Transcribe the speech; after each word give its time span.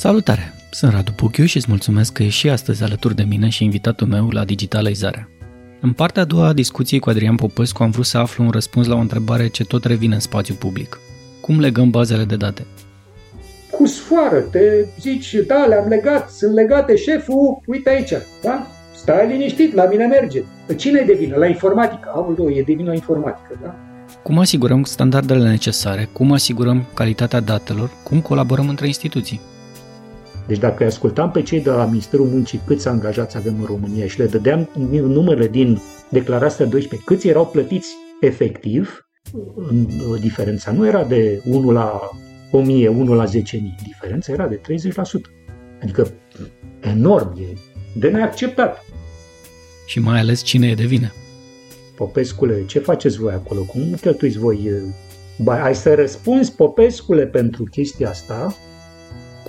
Salutare! 0.00 0.52
Sunt 0.70 0.92
Radu 0.92 1.12
Puchiu 1.12 1.44
și 1.44 1.56
îți 1.56 1.66
mulțumesc 1.68 2.12
că 2.12 2.22
ești 2.22 2.38
și 2.38 2.48
astăzi 2.48 2.82
alături 2.82 3.14
de 3.14 3.22
mine 3.22 3.48
și 3.48 3.64
invitatul 3.64 4.06
meu 4.06 4.28
la 4.28 4.44
Digitalizarea. 4.44 5.28
În 5.80 5.92
partea 5.92 6.22
a 6.22 6.24
doua 6.24 6.46
a 6.46 6.52
discuției 6.52 7.00
cu 7.00 7.10
Adrian 7.10 7.36
Popescu 7.36 7.82
am 7.82 7.90
vrut 7.90 8.04
să 8.04 8.18
aflu 8.18 8.44
un 8.44 8.50
răspuns 8.50 8.86
la 8.86 8.94
o 8.94 8.98
întrebare 8.98 9.48
ce 9.48 9.64
tot 9.64 9.84
revine 9.84 10.14
în 10.14 10.20
spațiu 10.20 10.54
public. 10.54 11.00
Cum 11.40 11.60
legăm 11.60 11.90
bazele 11.90 12.24
de 12.24 12.36
date? 12.36 12.66
Cu 13.70 13.86
sfoară, 13.86 14.40
te 14.40 14.60
zici, 15.00 15.34
da, 15.46 15.66
le-am 15.66 15.88
legat, 15.88 16.30
sunt 16.30 16.52
legate, 16.52 16.96
șeful, 16.96 17.60
uite 17.66 17.90
aici, 17.90 18.12
da? 18.42 18.66
Stai 18.96 19.26
liniștit, 19.26 19.74
la 19.74 19.84
mine 19.84 20.06
merge. 20.06 20.42
Cine 20.76 21.00
e 21.00 21.04
de 21.04 21.16
vină? 21.18 21.36
La 21.36 21.46
informatică. 21.46 22.10
Aoleu, 22.14 22.50
e 22.50 22.62
de 22.62 22.72
vină 22.72 22.88
la 22.88 22.94
informatică, 22.94 23.58
da? 23.62 23.74
Cum 24.22 24.38
asigurăm 24.38 24.84
standardele 24.84 25.48
necesare? 25.48 26.08
Cum 26.12 26.32
asigurăm 26.32 26.86
calitatea 26.94 27.40
datelor? 27.40 27.90
Cum 28.02 28.20
colaborăm 28.20 28.68
între 28.68 28.86
instituții? 28.86 29.40
Deci 30.46 30.58
dacă 30.58 30.84
ascultam 30.84 31.30
pe 31.30 31.42
cei 31.42 31.60
de 31.60 31.70
la 31.70 31.84
Ministerul 31.84 32.26
Muncii 32.26 32.60
câți 32.66 32.88
angajați 32.88 33.36
avem 33.36 33.56
în 33.58 33.64
România 33.64 34.06
și 34.06 34.18
le 34.18 34.26
dădeam 34.26 34.68
numele 34.90 35.48
din 35.48 35.80
declarația 36.10 36.64
12, 36.64 37.08
câți 37.08 37.28
erau 37.28 37.46
plătiți 37.46 37.88
efectiv, 38.20 39.04
diferența 40.20 40.72
nu 40.72 40.86
era 40.86 41.04
de 41.04 41.42
1 41.44 41.70
la 41.70 42.10
1000, 42.50 42.88
1 42.88 43.14
la 43.14 43.24
10.000, 43.24 43.32
diferența 43.86 44.32
era 44.32 44.48
de 44.48 44.56
30%. 44.56 44.60
Adică 45.82 46.12
enorm, 46.80 47.38
e 47.38 47.56
de 47.94 48.08
neacceptat. 48.08 48.84
Și 49.86 50.00
mai 50.00 50.18
ales 50.18 50.42
cine 50.42 50.68
e 50.68 50.74
de 50.74 50.84
vină. 50.84 51.12
Popescule, 51.96 52.64
ce 52.66 52.78
faceți 52.78 53.18
voi 53.18 53.32
acolo? 53.32 53.60
Cum 53.60 53.94
cheltuiți 54.00 54.38
voi? 54.38 54.70
Ba, 55.38 55.62
ai 55.62 55.74
să 55.74 55.94
răspunzi, 55.94 56.54
Popescule, 56.54 57.26
pentru 57.26 57.64
chestia 57.64 58.08
asta, 58.08 58.56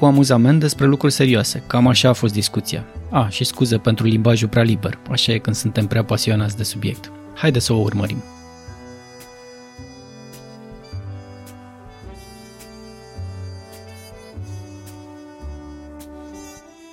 cu 0.01 0.07
amuzament 0.07 0.59
despre 0.59 0.85
lucruri 0.85 1.13
serioase. 1.13 1.63
Cam 1.67 1.87
așa 1.87 2.09
a 2.09 2.13
fost 2.13 2.33
discuția. 2.33 2.85
A, 3.11 3.29
și 3.29 3.43
scuze 3.43 3.77
pentru 3.77 4.05
limbajul 4.05 4.49
prea 4.49 4.63
liber. 4.63 4.99
Așa 5.09 5.31
e 5.31 5.37
când 5.37 5.55
suntem 5.55 5.85
prea 5.87 6.03
pasionați 6.03 6.57
de 6.57 6.63
subiect. 6.63 7.11
Haide 7.35 7.59
să 7.59 7.73
o 7.73 7.81
urmărim. 7.81 8.17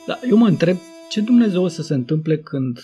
Da, 0.06 0.18
eu 0.30 0.36
mă 0.36 0.46
întreb 0.46 0.76
ce 1.08 1.20
Dumnezeu 1.20 1.62
o 1.62 1.68
să 1.68 1.82
se 1.82 1.94
întâmple 1.94 2.38
când 2.38 2.78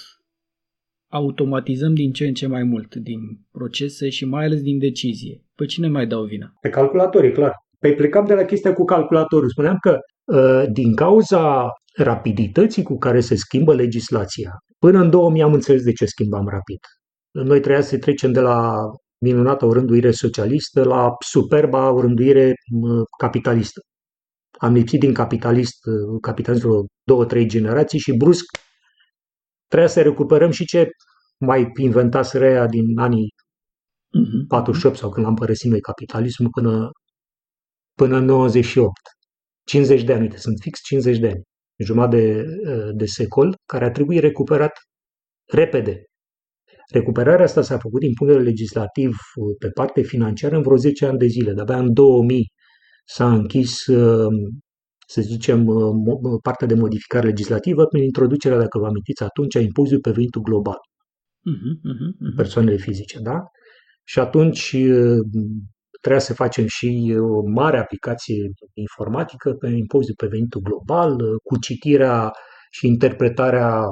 automatizăm 1.12 1.94
din 1.94 2.12
ce 2.12 2.26
în 2.26 2.34
ce 2.34 2.46
mai 2.46 2.62
mult 2.62 2.94
din 2.94 3.20
procese 3.52 4.08
și 4.08 4.24
mai 4.24 4.44
ales 4.44 4.62
din 4.62 4.78
decizie. 4.78 5.44
Pe 5.54 5.64
cine 5.64 5.88
mai 5.88 6.06
dau 6.06 6.24
vina? 6.24 6.52
Pe 6.60 6.68
calculatorii, 6.68 7.32
clar. 7.32 7.52
Păi 7.78 7.94
plecam 7.94 8.24
de 8.26 8.34
la 8.34 8.44
chestia 8.44 8.72
cu 8.72 8.84
calculatorul. 8.84 9.48
Spuneam 9.48 9.78
că 9.80 9.90
ă, 9.90 9.98
din 10.72 10.94
cauza 10.94 11.68
rapidității 11.96 12.82
cu 12.82 12.98
care 12.98 13.20
se 13.20 13.34
schimbă 13.36 13.74
legislația, 13.74 14.50
până 14.78 15.00
în 15.00 15.10
2000 15.10 15.42
am 15.42 15.52
înțeles 15.52 15.82
de 15.82 15.92
ce 15.92 16.06
schimbam 16.06 16.48
rapid. 16.48 16.78
Noi 17.30 17.60
trebuia 17.60 17.82
să 17.82 17.98
trecem 17.98 18.32
de 18.32 18.40
la 18.40 18.80
minunata 19.18 19.66
orânduire 19.66 20.10
socialistă 20.10 20.84
la 20.84 21.10
superba 21.26 21.90
orânduire 21.90 22.54
capitalistă. 23.18 23.80
Am 24.58 24.72
lipsit 24.72 25.00
din 25.00 25.14
capitalist, 25.14 25.76
capitalismul 26.20 26.86
două, 27.02 27.24
trei 27.24 27.46
generații 27.46 27.98
și 27.98 28.16
brusc 28.16 28.44
trebuia 29.66 29.88
să 29.88 30.02
recuperăm 30.02 30.50
și 30.50 30.64
ce 30.64 30.88
mai 31.38 31.70
inventaseră 31.80 32.46
ea 32.46 32.66
din 32.66 32.98
anii 32.98 33.28
48 34.48 34.96
sau 34.96 35.10
când 35.10 35.26
am 35.26 35.34
părăsit 35.34 35.70
noi 35.70 35.80
capitalismul 35.80 36.50
până 36.50 36.90
până 37.94 38.16
în 38.16 38.24
98. 38.24 38.90
50 39.64 40.02
de 40.02 40.12
ani, 40.12 40.22
uite, 40.22 40.36
sunt 40.36 40.58
fix 40.60 40.80
50 40.82 41.18
de 41.18 41.26
ani. 41.26 41.42
Jumătate 41.84 42.16
de, 42.16 42.90
de 42.94 43.06
secol, 43.06 43.56
care 43.66 43.84
a 43.84 43.90
trebuit 43.90 44.20
recuperat 44.20 44.72
repede. 45.52 46.04
Recuperarea 46.92 47.44
asta 47.44 47.62
s-a 47.62 47.78
făcut 47.78 48.00
din 48.00 48.12
punct 48.14 48.32
de 48.32 48.38
vedere 48.38 48.54
legislativ 48.56 49.16
pe 49.58 49.68
parte 49.68 50.02
financiară 50.02 50.56
în 50.56 50.62
vreo 50.62 50.76
10 50.76 51.06
ani 51.06 51.18
de 51.18 51.26
zile. 51.26 51.52
De-abia 51.52 51.78
în 51.78 51.92
2000 51.92 52.52
s-a 53.04 53.32
închis, 53.32 53.82
să 55.06 55.20
zicem, 55.20 55.66
partea 56.42 56.66
de 56.66 56.74
modificare 56.74 57.26
legislativă 57.26 57.86
prin 57.86 58.02
introducerea, 58.02 58.58
dacă 58.58 58.78
vă 58.78 58.86
amintiți 58.86 59.22
atunci, 59.22 59.56
a 59.56 59.60
impozitului 59.60 60.02
pe 60.02 60.10
venitul 60.10 60.42
global. 60.42 60.78
Uh-huh, 61.50 61.74
uh-huh. 61.90 62.36
Persoanele 62.36 62.76
fizice, 62.76 63.18
da? 63.20 63.42
Și 64.04 64.18
atunci 64.18 64.76
Trebuia 66.04 66.24
să 66.24 66.34
facem 66.34 66.66
și 66.66 67.16
o 67.18 67.40
mare 67.60 67.78
aplicație 67.78 68.50
informatică 68.72 69.52
pe 69.52 69.68
impozit 69.68 70.16
pe 70.16 70.26
venitul 70.26 70.60
global, 70.60 71.16
cu 71.42 71.58
citirea 71.58 72.30
și 72.70 72.86
interpretarea 72.86 73.84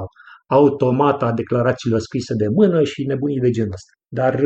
automată 0.47 1.25
a 1.25 1.33
declarațiilor 1.33 1.99
scrise 1.99 2.33
de 2.33 2.47
mână 2.55 2.83
și 2.83 3.05
nebunii 3.05 3.39
de 3.39 3.49
genul 3.49 3.73
ăsta. 3.73 3.91
Dar 4.07 4.43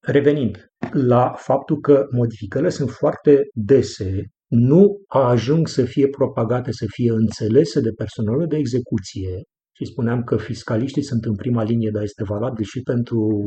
revenind 0.00 0.66
la 0.92 1.32
faptul 1.36 1.80
că 1.80 2.06
modificările 2.10 2.70
sunt 2.70 2.90
foarte 2.90 3.40
dese, 3.52 4.22
nu 4.48 5.02
ajung 5.06 5.68
să 5.68 5.84
fie 5.84 6.08
propagate, 6.08 6.72
să 6.72 6.86
fie 6.88 7.10
înțelese 7.10 7.80
de 7.80 7.90
personalul 7.90 8.46
de 8.46 8.56
execuție 8.56 9.42
și 9.74 9.84
spuneam 9.84 10.22
că 10.22 10.36
fiscaliștii 10.36 11.02
sunt 11.02 11.24
în 11.24 11.34
prima 11.34 11.62
linie, 11.62 11.90
dar 11.92 12.02
este 12.02 12.24
valabil 12.24 12.64
și 12.64 12.80
pentru, 12.80 13.42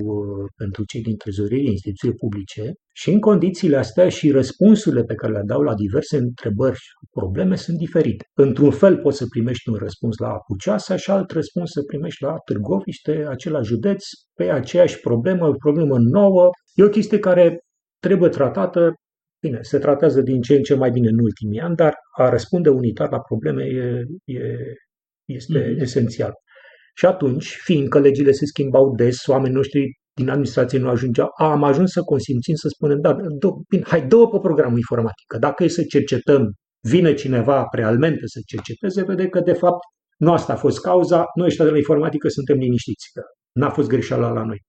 pentru 0.55 0.83
cei 0.85 1.01
din 1.01 1.15
trezorerie, 1.15 1.69
instituții 1.71 2.13
publice. 2.13 2.73
Și 2.93 3.09
în 3.09 3.19
condițiile 3.19 3.77
astea 3.77 4.09
și 4.09 4.31
răspunsurile 4.31 5.03
pe 5.03 5.13
care 5.13 5.33
le 5.33 5.41
dau 5.45 5.61
la 5.61 5.73
diverse 5.73 6.17
întrebări 6.17 6.75
și 6.75 6.89
probleme 7.11 7.55
sunt 7.55 7.77
diferite. 7.77 8.25
Într-un 8.33 8.71
fel 8.71 8.97
poți 8.97 9.17
să 9.17 9.25
primești 9.29 9.69
un 9.69 9.75
răspuns 9.75 10.17
la 10.17 10.33
Puceasa 10.47 10.95
și 10.95 11.11
alt 11.11 11.31
răspuns 11.31 11.71
să 11.71 11.81
primești 11.81 12.23
la 12.23 12.35
Târgoviște, 12.45 13.25
același 13.29 13.67
județ, 13.67 14.03
pe 14.33 14.43
aceeași 14.43 14.99
problemă, 14.99 15.47
o 15.47 15.51
problemă 15.51 15.97
nouă. 15.99 16.49
E 16.73 16.83
o 16.83 16.89
chestie 16.89 17.19
care 17.19 17.59
trebuie 17.99 18.29
tratată 18.29 18.93
Bine, 19.45 19.59
se 19.61 19.79
tratează 19.79 20.21
din 20.21 20.41
ce 20.41 20.55
în 20.55 20.61
ce 20.61 20.75
mai 20.75 20.89
bine 20.89 21.07
în 21.07 21.19
ultimii 21.19 21.59
ani, 21.59 21.75
dar 21.75 21.93
a 22.17 22.29
răspunde 22.29 22.69
unitar 22.69 23.11
la 23.11 23.19
probleme 23.19 23.63
e, 23.63 24.03
e, 24.23 24.39
este 25.25 25.63
mm-hmm. 25.63 25.81
esențial. 25.81 26.33
Și 26.95 27.05
atunci, 27.05 27.57
fiindcă 27.63 27.99
legile 27.99 28.31
se 28.31 28.45
schimbau 28.45 28.95
des, 28.95 29.25
oamenii 29.27 29.55
noștri 29.55 29.99
din 30.13 30.29
administrație 30.29 30.79
nu 30.79 30.89
ajungeau, 30.89 31.29
am 31.37 31.63
ajuns 31.63 31.91
să 31.91 32.01
consimțim 32.01 32.55
să 32.55 32.67
spunem, 32.67 33.01
da, 33.01 33.15
do, 33.39 33.49
bine, 33.69 33.83
hai, 33.87 34.07
două 34.07 34.29
pe 34.29 34.37
programul 34.41 34.77
informatică. 34.77 35.37
Dacă 35.37 35.63
e 35.63 35.67
să 35.67 35.83
cercetăm, 35.83 36.53
vine 36.87 37.13
cineva 37.13 37.67
realmente 37.71 38.21
să 38.25 38.39
cerceteze, 38.45 39.03
vede 39.03 39.27
că, 39.27 39.39
de 39.39 39.53
fapt, 39.53 39.79
nu 40.17 40.31
asta 40.31 40.53
a 40.53 40.55
fost 40.55 40.79
cauza, 40.81 41.23
noi 41.35 41.47
ăștia 41.47 41.65
de 41.65 41.71
la 41.71 41.77
informatică 41.77 42.27
suntem 42.27 42.57
liniștiți, 42.57 43.09
că 43.13 43.21
n-a 43.51 43.69
fost 43.69 43.87
greșeala 43.87 44.29
la 44.29 44.43
noi. 44.43 44.59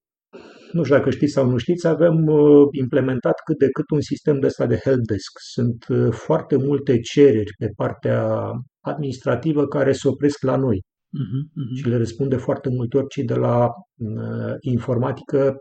Nu 0.76 0.82
știu 0.82 0.96
dacă 0.96 1.10
știți 1.10 1.32
sau 1.32 1.50
nu 1.50 1.56
știți, 1.56 1.86
avem 1.86 2.26
uh, 2.26 2.68
implementat 2.70 3.34
cât 3.44 3.58
de 3.58 3.68
cât 3.70 3.90
un 3.90 4.00
sistem 4.00 4.40
de 4.40 4.46
ăsta 4.46 4.66
de 4.66 4.80
helpdesk. 4.84 5.32
Sunt 5.54 5.86
uh, 5.88 6.12
foarte 6.12 6.56
multe 6.56 7.00
cereri 7.00 7.52
pe 7.58 7.68
partea 7.76 8.50
administrativă 8.80 9.66
care 9.66 9.92
se 9.92 10.08
opresc 10.08 10.42
la 10.42 10.56
noi. 10.56 10.76
Uh-huh, 10.76 11.42
uh-huh. 11.44 11.76
Și 11.78 11.88
le 11.88 11.96
răspunde 11.96 12.36
foarte 12.36 12.68
multe 12.68 12.96
ori 12.96 13.06
cei 13.08 13.24
de 13.24 13.34
la 13.34 13.66
uh, 13.66 14.54
informatică, 14.60 15.56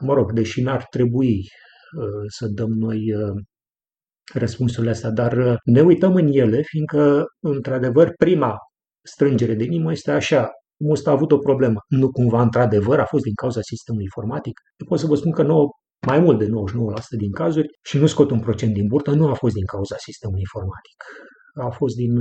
mă 0.00 0.14
rog, 0.14 0.32
deși 0.32 0.62
n-ar 0.62 0.86
trebui 0.90 1.34
uh, 1.98 2.24
să 2.26 2.46
dăm 2.48 2.70
noi 2.70 3.14
uh, 3.14 3.42
răspunsurile 4.34 4.90
astea, 4.90 5.10
dar 5.10 5.32
uh, 5.32 5.54
ne 5.64 5.80
uităm 5.80 6.14
în 6.14 6.26
ele, 6.32 6.62
fiindcă, 6.62 7.24
într-adevăr, 7.40 8.12
prima 8.18 8.56
strângere 9.02 9.54
de 9.54 9.64
inimă 9.64 9.90
este 9.92 10.10
așa, 10.10 10.50
Musta 10.90 11.10
a 11.10 11.12
avut 11.12 11.32
o 11.32 11.38
problemă. 11.38 11.78
Nu 11.88 12.10
cumva, 12.10 12.40
într-adevăr, 12.42 12.98
a 12.98 13.04
fost 13.04 13.22
din 13.22 13.34
cauza 13.34 13.60
sistemului 13.60 14.08
informatic? 14.10 14.60
Eu 14.76 14.86
pot 14.86 14.98
să 14.98 15.06
vă 15.06 15.14
spun 15.14 15.32
că 15.32 15.42
nu, 15.42 15.70
mai 16.06 16.18
mult 16.18 16.38
de 16.38 16.46
99% 16.46 16.48
din 17.18 17.32
cazuri, 17.32 17.68
și 17.88 17.98
nu 17.98 18.06
scot 18.06 18.30
un 18.30 18.40
procent 18.40 18.72
din 18.72 18.86
burtă, 18.86 19.10
nu 19.10 19.28
a 19.28 19.34
fost 19.34 19.54
din 19.54 19.64
cauza 19.64 19.96
sistemului 19.98 20.40
informatic 20.48 20.96
a 21.60 21.70
fost 21.70 21.96
din, 21.96 22.12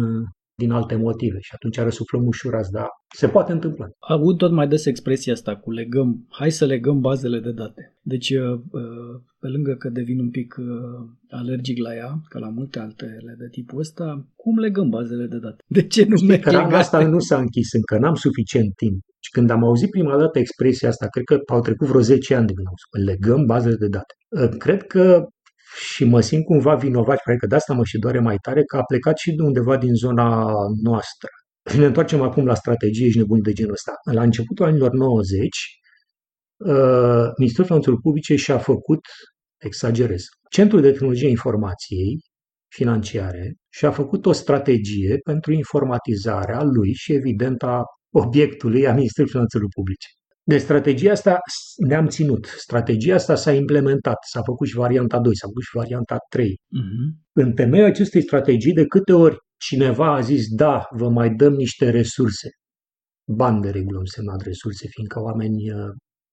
din 0.63 0.71
alte 0.71 0.95
motive 0.95 1.39
și 1.39 1.51
atunci 1.53 1.79
răsuflăm 1.79 2.25
ușurați, 2.25 2.71
dar 2.71 2.87
se 3.15 3.27
poate 3.27 3.51
întâmpla. 3.51 3.85
A 3.99 4.13
avut 4.13 4.37
tot 4.37 4.51
mai 4.51 4.67
des 4.67 4.85
expresia 4.85 5.33
asta 5.33 5.55
cu 5.55 5.71
legăm, 5.71 6.09
hai 6.29 6.51
să 6.51 6.65
legăm 6.65 6.99
bazele 6.99 7.39
de 7.39 7.51
date. 7.51 7.83
Deci, 8.01 8.29
uh, 8.29 8.59
uh, 8.71 9.13
pe 9.39 9.47
lângă 9.47 9.73
că 9.73 9.89
devin 9.89 10.19
un 10.19 10.29
pic 10.29 10.55
uh, 10.59 10.65
alergic 11.29 11.77
la 11.77 11.95
ea, 11.95 12.11
ca 12.29 12.39
la 12.39 12.49
multe 12.49 12.79
altele 12.79 13.35
de 13.37 13.47
tipul 13.51 13.79
ăsta, 13.79 14.27
cum 14.35 14.57
legăm 14.57 14.89
bazele 14.89 15.25
de 15.25 15.37
date? 15.37 15.63
De 15.67 15.87
ce 15.87 16.05
nu 16.05 16.17
merg 16.27 16.45
legate? 16.45 16.75
Asta 16.75 17.07
nu 17.07 17.19
s-a 17.19 17.37
închis 17.37 17.73
încă, 17.73 17.97
n-am 17.97 18.15
suficient 18.15 18.75
timp. 18.75 18.99
Și 19.19 19.31
când 19.31 19.49
am 19.49 19.63
auzit 19.63 19.89
prima 19.89 20.17
dată 20.17 20.39
expresia 20.39 20.89
asta, 20.89 21.07
cred 21.07 21.23
că 21.23 21.39
au 21.53 21.61
trecut 21.61 21.87
vreo 21.87 22.01
10 22.01 22.35
ani 22.35 22.47
de 22.47 22.53
când 22.53 22.67
am 22.67 22.73
spus, 22.75 23.03
legăm 23.11 23.45
bazele 23.45 23.75
de 23.75 23.87
date. 23.87 24.13
Cred 24.57 24.81
că 24.83 25.27
și 25.94 26.06
mă 26.06 26.21
simt 26.21 26.45
cumva 26.45 26.75
vinovat, 26.75 27.21
cred 27.21 27.38
că 27.38 27.47
de 27.47 27.56
asta 27.56 27.73
mă 27.73 27.83
și 27.83 27.97
doare 27.97 28.19
mai 28.19 28.38
tare, 28.38 28.63
că 28.63 28.77
a 28.77 28.83
plecat 28.83 29.18
și 29.18 29.31
de 29.31 29.44
undeva 29.44 29.77
din 29.77 29.94
zona 29.94 30.47
noastră. 30.83 31.29
Și 31.69 31.77
ne 31.77 31.85
întoarcem 31.85 32.21
acum 32.21 32.45
la 32.45 32.56
strategie 32.56 33.09
și 33.09 33.18
nebunii 33.18 33.44
de 33.44 33.53
genul 33.53 33.71
ăsta. 33.71 33.91
La 34.12 34.21
începutul 34.21 34.65
anilor 34.65 34.91
90, 34.91 35.47
uh, 36.57 37.31
Ministerul 37.38 37.65
Finanțelor 37.65 38.00
Publice 38.01 38.35
și-a 38.35 38.57
făcut, 38.57 39.01
exagerez, 39.57 40.23
Centrul 40.50 40.81
de 40.81 40.91
Tehnologie 40.91 41.29
Informației 41.29 42.19
financiare 42.75 43.53
și 43.69 43.85
a 43.85 43.91
făcut 43.91 44.25
o 44.25 44.31
strategie 44.31 45.17
pentru 45.24 45.53
informatizarea 45.53 46.63
lui 46.63 46.94
și, 46.94 47.13
evident, 47.13 47.63
a 47.63 47.83
obiectului 48.13 48.88
a 48.88 48.94
Ministerului 48.94 49.31
Finanțelor 49.31 49.67
Publice. 49.75 50.07
De 50.51 50.57
strategia 50.57 51.12
asta 51.12 51.39
ne-am 51.88 52.07
ținut. 52.07 52.45
Strategia 52.45 53.15
asta 53.15 53.36
s-a 53.36 53.53
implementat. 53.53 54.18
S-a 54.31 54.42
făcut 54.42 54.68
și 54.68 54.75
varianta 54.75 55.19
2, 55.19 55.36
s-a 55.36 55.48
făcut 55.48 55.63
și 55.63 55.75
varianta 55.75 56.18
3. 56.30 56.48
Uh-huh. 56.48 57.07
În 57.31 57.53
temeiul 57.53 57.88
acestei 57.88 58.21
strategii, 58.21 58.74
de 58.74 58.86
câte 58.86 59.13
ori 59.13 59.38
cineva 59.57 60.13
a 60.13 60.19
zis, 60.19 60.48
da, 60.48 60.88
vă 60.89 61.09
mai 61.09 61.30
dăm 61.30 61.53
niște 61.53 61.89
resurse, 61.89 62.50
bani 63.27 63.62
de 63.62 63.69
regulă 63.69 64.00
însemnat 64.00 64.42
resurse, 64.42 64.88
fiindcă 64.88 65.21
oameni, 65.21 65.71
uh, 65.71 65.89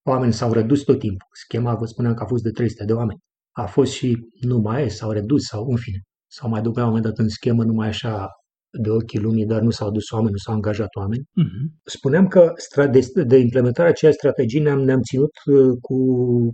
oameni 0.06 0.32
s-au 0.32 0.52
redus 0.52 0.82
tot 0.82 0.98
timpul. 0.98 1.28
Schema, 1.44 1.74
vă 1.74 1.84
spuneam 1.84 2.14
că 2.14 2.22
a 2.22 2.26
fost 2.26 2.42
de 2.42 2.50
300 2.50 2.84
de 2.84 2.92
oameni. 2.92 3.18
A 3.52 3.66
fost 3.66 3.92
și 3.92 4.18
nu 4.40 4.58
mai 4.58 4.84
e, 4.84 4.88
s-au 4.88 5.10
redus 5.10 5.42
sau 5.42 5.66
în 5.70 5.76
fine. 5.76 6.00
Sau 6.26 6.48
mai 6.48 6.62
duc 6.62 6.76
la 6.76 6.82
un 6.82 6.88
moment 6.88 7.06
dat 7.06 7.18
în 7.18 7.28
schemă 7.28 7.64
numai 7.64 7.88
așa 7.88 8.28
de 8.70 8.90
ochii 8.90 9.18
lumii, 9.18 9.46
dar 9.46 9.60
nu 9.60 9.70
s-au 9.70 9.90
dus 9.90 10.10
oameni, 10.10 10.30
nu 10.30 10.36
s-au 10.36 10.54
angajat 10.54 10.94
oameni. 10.94 11.22
Uh-huh. 11.22 11.80
Spuneam 11.84 12.26
că 12.26 12.52
de, 12.90 13.24
de 13.24 13.36
implementarea 13.36 13.90
aceea 13.90 14.12
strategii 14.12 14.60
ne-am, 14.60 14.80
ne-am 14.80 15.00
ținut 15.00 15.30
uh, 15.44 15.76
cu, 15.80 15.96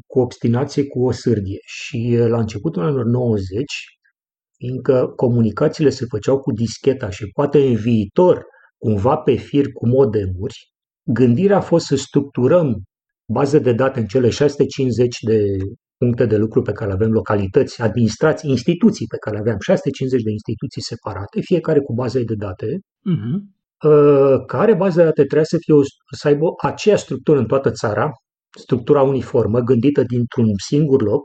cu 0.06 0.18
obstinație, 0.20 0.86
cu 0.86 1.04
o 1.04 1.12
sârdie. 1.12 1.58
Și 1.64 2.16
uh, 2.20 2.28
la 2.28 2.38
începutul 2.38 2.82
anilor 2.82 3.04
90, 3.04 3.64
fiindcă 4.56 5.12
comunicațiile 5.16 5.90
se 5.90 6.04
făceau 6.08 6.40
cu 6.40 6.52
discheta 6.52 7.10
și 7.10 7.26
poate 7.26 7.58
în 7.58 7.74
viitor, 7.74 8.44
cumva 8.78 9.16
pe 9.16 9.34
fir 9.34 9.72
cu 9.72 9.88
modemuri, 9.88 10.72
gândirea 11.02 11.56
a 11.56 11.60
fost 11.60 11.86
să 11.86 11.96
structurăm 11.96 12.82
baze 13.32 13.58
de 13.58 13.72
date 13.72 14.00
în 14.00 14.06
cele 14.06 14.30
650 14.30 15.16
de 15.20 15.56
puncte 15.98 16.26
de 16.26 16.36
lucru 16.36 16.62
pe 16.62 16.72
care 16.72 16.88
le 16.90 16.96
avem, 16.96 17.10
localități, 17.10 17.82
administrații, 17.82 18.50
instituții 18.50 19.06
pe 19.06 19.16
care 19.16 19.34
le 19.36 19.40
aveam, 19.40 19.58
650 19.60 20.22
de 20.22 20.30
instituții 20.30 20.82
separate, 20.82 21.40
fiecare 21.40 21.80
cu 21.80 21.92
baze 21.94 22.22
de 22.22 22.34
date, 22.34 22.66
uh-huh. 23.12 23.36
care 24.46 24.74
bază 24.74 24.98
de 24.98 25.04
date 25.04 25.24
trebuie 25.24 25.44
să, 25.44 25.56
fie 25.60 25.74
o, 25.74 25.80
să 26.16 26.28
aibă 26.28 26.46
aceeași 26.62 27.02
structură 27.02 27.38
în 27.38 27.46
toată 27.46 27.70
țara, 27.70 28.10
structura 28.58 29.02
uniformă, 29.02 29.60
gândită 29.60 30.02
dintr-un 30.02 30.50
singur 30.68 31.02
loc. 31.02 31.22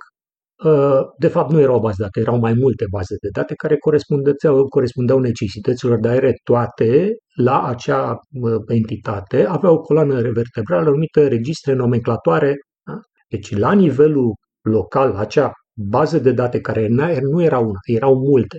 Uh, 0.63 0.99
de 1.17 1.27
fapt, 1.27 1.51
nu 1.51 1.59
erau 1.59 1.79
baze 1.79 1.95
de 1.97 2.03
date, 2.03 2.19
erau 2.19 2.39
mai 2.39 2.53
multe 2.53 2.85
baze 2.91 3.15
de 3.21 3.29
date 3.31 3.53
care 3.53 3.77
corespundeau, 3.77 4.67
corespundeau 4.67 5.19
necesităților, 5.19 5.99
dar 5.99 6.15
ele 6.15 6.33
toate 6.43 7.11
la 7.35 7.63
acea 7.63 8.11
uh, 8.11 8.55
entitate 8.67 9.45
aveau 9.45 9.73
o 9.73 9.81
coloană 9.81 10.21
vertebrală 10.21 10.89
numită 10.89 11.27
registre 11.27 11.73
nomenclatoare. 11.73 12.55
Da? 12.85 12.99
Deci, 13.29 13.57
la 13.57 13.73
nivelul 13.73 14.33
local, 14.61 15.15
acea 15.15 15.51
bază 15.75 16.19
de 16.19 16.31
date 16.31 16.59
care 16.59 16.87
nu 17.21 17.41
era 17.41 17.59
una, 17.59 17.79
erau 17.83 18.15
multe, 18.15 18.57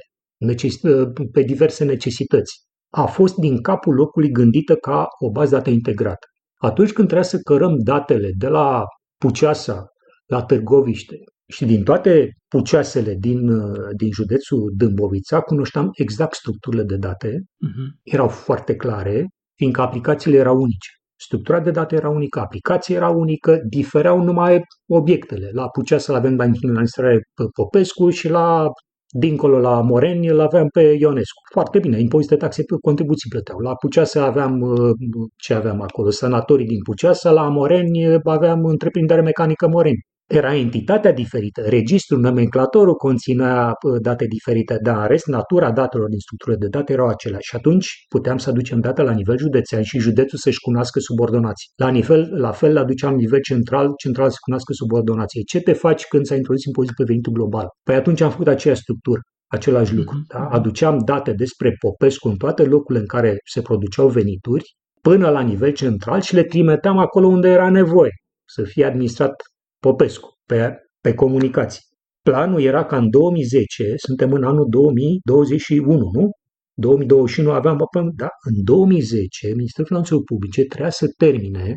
pe 1.32 1.42
diverse 1.42 1.84
necesități, 1.84 2.60
a 2.92 3.04
fost 3.06 3.36
din 3.36 3.60
capul 3.62 3.94
locului 3.94 4.30
gândită 4.30 4.74
ca 4.74 5.06
o 5.18 5.30
bază 5.30 5.50
de 5.50 5.56
date 5.56 5.70
integrată. 5.70 6.26
Atunci 6.56 6.92
când 6.92 7.08
trebuia 7.08 7.28
să 7.28 7.38
cărăm 7.38 7.78
datele 7.78 8.30
de 8.36 8.48
la 8.48 8.84
Puceasa 9.16 9.86
la 10.26 10.42
Târgoviște 10.42 11.16
și 11.52 11.64
din 11.64 11.82
toate 11.82 12.28
puceasele 12.48 13.14
din, 13.14 13.50
din 13.96 14.12
județul 14.12 14.72
Dâmbovița, 14.76 15.40
cunoșteam 15.40 15.90
exact 15.92 16.34
structurile 16.34 16.82
de 16.82 16.96
date, 16.96 17.28
uh-huh. 17.30 18.00
erau 18.02 18.28
foarte 18.28 18.74
clare, 18.74 19.26
fiindcă 19.56 19.80
aplicațiile 19.80 20.36
erau 20.36 20.56
unice. 20.56 20.90
Structura 21.22 21.60
de 21.60 21.70
date 21.70 21.94
era 21.94 22.08
unică, 22.08 22.40
aplicația 22.40 22.96
era 22.96 23.08
unică, 23.08 23.58
difereau 23.68 24.22
numai 24.22 24.60
obiectele. 24.86 25.50
La 25.52 25.68
Pucea 25.68 25.98
să-l 25.98 26.14
avem 26.14 26.36
la 26.36 26.44
înregistrare 26.44 27.18
pe 27.34 27.44
Popescu 27.54 28.10
și 28.10 28.28
la 28.28 28.66
dincolo 29.08 29.58
la 29.58 29.80
Moreni 29.80 30.28
îl 30.28 30.40
aveam 30.40 30.68
pe 30.68 30.80
Ionescu. 30.80 31.40
Foarte 31.52 31.78
bine, 31.78 32.00
impozite, 32.00 32.36
taxe, 32.36 32.62
contribuții 32.80 33.30
plăteau. 33.30 33.58
La 33.58 33.74
Puceasa 33.74 34.24
aveam, 34.24 34.60
uh, 34.60 34.90
ce 35.36 35.54
aveam 35.54 35.80
acolo, 35.80 36.10
sanatorii 36.10 36.66
din 36.66 36.82
Puceasa, 36.82 37.30
la 37.30 37.48
Moreni 37.48 38.20
aveam 38.24 38.64
întreprindere 38.64 39.20
mecanică 39.20 39.68
Moreni 39.68 40.04
era 40.32 40.54
entitatea 40.54 41.12
diferită. 41.12 41.60
Registrul, 41.62 42.20
nomenclatorul 42.20 42.94
conținea 42.94 43.72
date 44.00 44.24
diferite, 44.24 44.78
dar 44.82 45.00
în 45.00 45.06
rest, 45.06 45.26
natura 45.26 45.70
datelor 45.72 46.08
din 46.08 46.18
structurile 46.18 46.56
de 46.56 46.68
date 46.68 46.92
erau 46.92 47.08
aceleași. 47.08 47.48
Și 47.48 47.56
atunci 47.56 47.86
puteam 48.08 48.38
să 48.38 48.50
aducem 48.50 48.80
date 48.80 49.02
la 49.02 49.12
nivel 49.12 49.38
județean 49.38 49.82
și 49.82 49.98
județul 49.98 50.38
să-și 50.38 50.60
cunoască 50.60 50.98
subordonații. 51.00 51.68
La, 51.76 51.88
nivel, 51.88 52.28
la 52.32 52.50
fel, 52.50 52.72
le 52.72 52.78
aduceam 52.78 53.10
la 53.10 53.16
nivel 53.16 53.40
central, 53.40 53.92
central 53.96 54.30
să 54.30 54.36
cunoască 54.40 54.72
subordonații. 54.72 55.44
Ce 55.44 55.60
te 55.60 55.72
faci 55.72 56.06
când 56.06 56.24
s-a 56.24 56.34
introdus 56.34 56.64
impozitul 56.64 57.04
pe 57.04 57.10
venitul 57.12 57.32
global? 57.32 57.66
Păi 57.82 57.94
atunci 57.94 58.20
am 58.20 58.30
făcut 58.30 58.48
aceeași 58.48 58.80
structură 58.80 59.20
același 59.52 59.94
lucru. 59.94 60.16
Mhm. 60.16 60.26
Da? 60.28 60.48
Aduceam 60.56 60.98
date 61.04 61.32
despre 61.32 61.76
Popescu 61.78 62.28
în 62.28 62.36
toate 62.36 62.64
locurile 62.64 63.00
în 63.00 63.06
care 63.06 63.36
se 63.44 63.60
produceau 63.62 64.08
venituri, 64.08 64.64
până 65.02 65.30
la 65.30 65.40
nivel 65.40 65.72
central 65.72 66.20
și 66.20 66.34
le 66.34 66.42
trimiteam 66.42 66.98
acolo 66.98 67.26
unde 67.26 67.48
era 67.48 67.70
nevoie 67.70 68.10
să 68.44 68.62
fie 68.62 68.84
administrat 68.84 69.34
Popescu, 69.80 70.28
pe, 70.46 70.76
pe 71.00 71.14
comunicații. 71.14 71.82
Planul 72.22 72.62
era 72.62 72.84
ca 72.84 72.96
în 72.96 73.10
2010, 73.10 73.94
suntem 73.96 74.32
în 74.32 74.44
anul 74.44 74.66
2021, 74.68 76.10
nu? 76.12 76.30
2021 76.74 77.50
aveam, 77.50 77.78
da, 78.16 78.28
în 78.48 78.64
2010 78.64 79.46
Ministerul 79.46 79.86
Finanțelor 79.86 80.22
Publice 80.22 80.64
trebuia 80.64 80.90
să 80.90 81.06
termine 81.16 81.76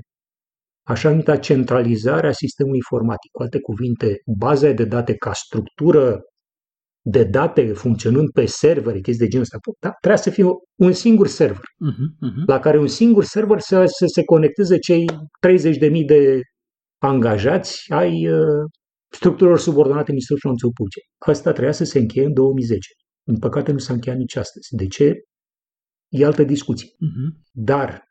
așa 0.87 1.09
numită 1.09 1.37
centralizare 1.37 2.27
a 2.27 2.31
sistemului 2.31 2.77
informatic. 2.77 3.31
Cu 3.31 3.41
alte 3.41 3.59
cuvinte, 3.59 4.17
baza 4.37 4.71
de 4.71 4.85
date 4.85 5.15
ca 5.15 5.33
structură 5.33 6.21
de 7.05 7.23
date 7.23 7.73
funcționând 7.73 8.29
pe 8.29 8.45
servere, 8.45 8.99
chestii 8.99 9.25
de 9.25 9.31
genul 9.31 9.45
ăsta, 9.51 9.57
da? 9.79 9.91
trebuia 9.99 10.21
să 10.21 10.29
fie 10.29 10.45
un 10.75 10.91
singur 10.91 11.27
server, 11.27 11.63
uh-huh, 11.63 12.29
uh-huh. 12.29 12.45
la 12.45 12.59
care 12.59 12.79
un 12.79 12.87
singur 12.87 13.23
server 13.23 13.59
să, 13.59 13.85
să 13.85 14.05
se 14.05 14.23
conecteze 14.23 14.77
cei 14.77 15.05
30.000 15.47 16.05
de 16.05 16.41
angajați 17.07 17.91
ai 17.91 18.27
uh, 18.27 18.69
structurilor 19.11 19.59
subordonate 19.59 20.11
Ministerului 20.11 20.41
Finanțelor 20.41 20.73
Publice. 20.73 20.99
Asta 21.17 21.51
trebuia 21.51 21.71
să 21.71 21.83
se 21.83 21.99
încheie 21.99 22.25
în 22.25 22.33
2010. 22.33 22.89
În 23.23 23.37
păcate 23.39 23.71
nu 23.71 23.77
s-a 23.77 23.93
încheiat 23.93 24.17
nici 24.17 24.35
astăzi. 24.35 24.75
De 24.75 24.87
ce? 24.87 25.13
E 26.09 26.25
altă 26.25 26.43
discuție. 26.43 26.87
Uh-huh. 26.87 27.29
Dar 27.51 28.03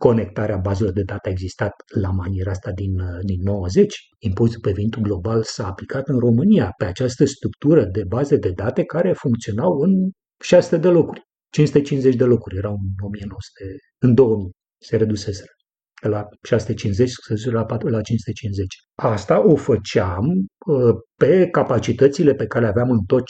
conectarea 0.00 0.56
bazelor 0.56 0.92
de 0.92 1.02
date 1.02 1.28
a 1.28 1.30
existat 1.30 1.72
la 2.00 2.10
maniera 2.10 2.50
asta 2.50 2.72
din, 2.72 3.00
uh, 3.00 3.18
din 3.24 3.40
90. 3.42 3.94
Impozitul 4.18 4.60
pe 4.60 4.72
venitul 4.72 5.02
global 5.02 5.42
s-a 5.42 5.66
aplicat 5.66 6.08
în 6.08 6.18
România 6.18 6.72
pe 6.76 6.84
această 6.84 7.24
structură 7.24 7.84
de 7.84 8.04
baze 8.04 8.36
de 8.36 8.50
date 8.50 8.84
care 8.84 9.12
funcționau 9.12 9.70
în 9.78 10.10
600 10.42 10.80
de 10.80 10.88
locuri. 10.88 11.20
550 11.50 12.14
de 12.14 12.24
locuri 12.24 12.56
erau 12.56 12.72
în 12.72 13.04
1900, 13.06 13.64
în 13.98 14.14
2000 14.14 14.50
se 14.78 14.96
reduseseră 14.96 15.55
de 16.02 16.08
la 16.08 16.28
650 16.42 17.10
să 17.10 17.50
la, 17.50 17.66
la 17.78 18.00
550. 18.00 18.66
Asta 18.94 19.46
o 19.46 19.56
făceam 19.56 20.24
uh, 20.66 20.94
pe 21.16 21.48
capacitățile 21.50 22.34
pe 22.34 22.46
care 22.46 22.64
le 22.64 22.70
aveam 22.70 22.90
în 22.90 23.04
tot, 23.06 23.24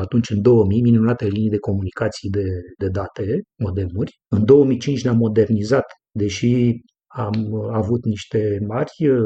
atunci 0.00 0.30
în 0.30 0.42
2000, 0.42 0.82
minunate 0.82 1.26
linii 1.26 1.50
de 1.50 1.58
comunicații 1.58 2.30
de, 2.30 2.44
de 2.78 2.88
date, 2.88 3.42
modemuri. 3.62 4.20
În 4.28 4.44
2005 4.44 5.04
ne-am 5.04 5.16
modernizat, 5.16 5.84
deși 6.10 6.72
am 7.06 7.54
avut 7.72 8.04
niște 8.04 8.58
mari, 8.66 9.08
uh, 9.08 9.20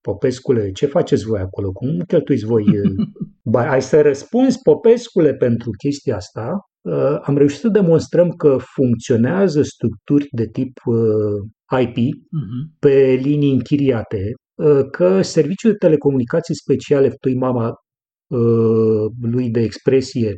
Popescule, 0.00 0.70
ce 0.70 0.86
faceți 0.86 1.24
voi 1.24 1.40
acolo? 1.40 1.72
Cum 1.72 1.98
cheltuiți 2.06 2.44
voi? 2.44 2.64
Ba, 3.52 3.70
ai 3.70 3.82
să 3.82 4.00
răspunzi, 4.00 4.58
Popescule, 4.62 5.34
pentru 5.34 5.70
chestia 5.70 6.16
asta. 6.16 6.58
Uh, 6.84 7.18
am 7.22 7.36
reușit 7.36 7.60
să 7.60 7.68
demonstrăm 7.68 8.30
că 8.30 8.56
funcționează 8.74 9.62
structuri 9.62 10.28
de 10.30 10.46
tip 10.46 10.72
IP 11.80 11.96
uh-huh. 11.96 12.30
Mhm. 12.30 12.76
pe 12.78 13.18
linii 13.22 13.52
închiriate, 13.52 14.32
uh, 14.54 14.80
că 14.90 15.22
serviciul 15.22 15.70
de 15.70 15.76
telecomunicații 15.76 16.54
speciale, 16.54 17.08
tu 17.20 17.36
mama 17.38 17.74
uh, 18.26 19.10
lui 19.20 19.50
de 19.50 19.60
expresie, 19.60 20.36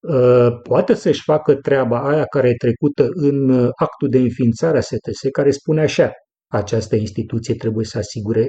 uh, 0.00 0.48
poate 0.62 0.94
să-și 0.94 1.22
facă 1.22 1.54
treaba 1.54 2.08
aia 2.08 2.24
care 2.24 2.48
e 2.48 2.54
trecută 2.54 3.08
în 3.10 3.50
actul 3.76 4.08
de 4.08 4.18
înființare 4.18 4.78
a 4.78 4.80
STS, 4.80 5.20
care 5.32 5.50
spune 5.50 5.80
așa, 5.80 6.10
această 6.52 6.96
instituție 6.96 7.54
trebuie 7.54 7.84
să 7.84 7.98
asigure 7.98 8.48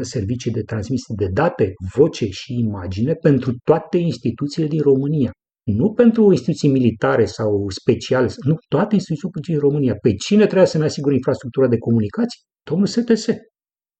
servicii 0.00 0.50
de 0.50 0.62
transmisie 0.62 1.14
de 1.16 1.28
date, 1.32 1.72
voce 1.94 2.26
și 2.28 2.54
imagine 2.58 3.14
pentru 3.14 3.52
toate 3.64 3.98
instituțiile 3.98 4.68
din 4.68 4.80
România 4.80 5.30
nu 5.72 5.92
pentru 5.92 6.30
instituții 6.30 6.70
militare 6.70 7.24
sau 7.24 7.68
speciale, 7.68 8.28
nu, 8.44 8.54
toate 8.68 8.94
instituțiile 8.94 9.30
publice 9.30 9.52
în 9.52 9.68
România. 9.68 9.94
Pe 10.02 10.14
cine 10.14 10.44
trebuie 10.44 10.66
să 10.66 10.78
ne 10.78 10.84
asigure 10.84 11.14
infrastructura 11.14 11.68
de 11.68 11.78
comunicații? 11.78 12.40
Domnul 12.62 12.86
STS. 12.86 13.26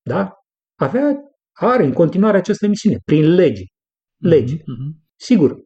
Da? 0.03 0.33
Avea, 0.79 1.17
are 1.53 1.85
în 1.85 1.93
continuare 1.93 2.37
această 2.37 2.67
misiune, 2.67 2.97
prin 3.05 3.35
lege. 3.35 3.63
Lege. 4.23 4.55
Mm-hmm. 4.55 5.07
Sigur, 5.17 5.57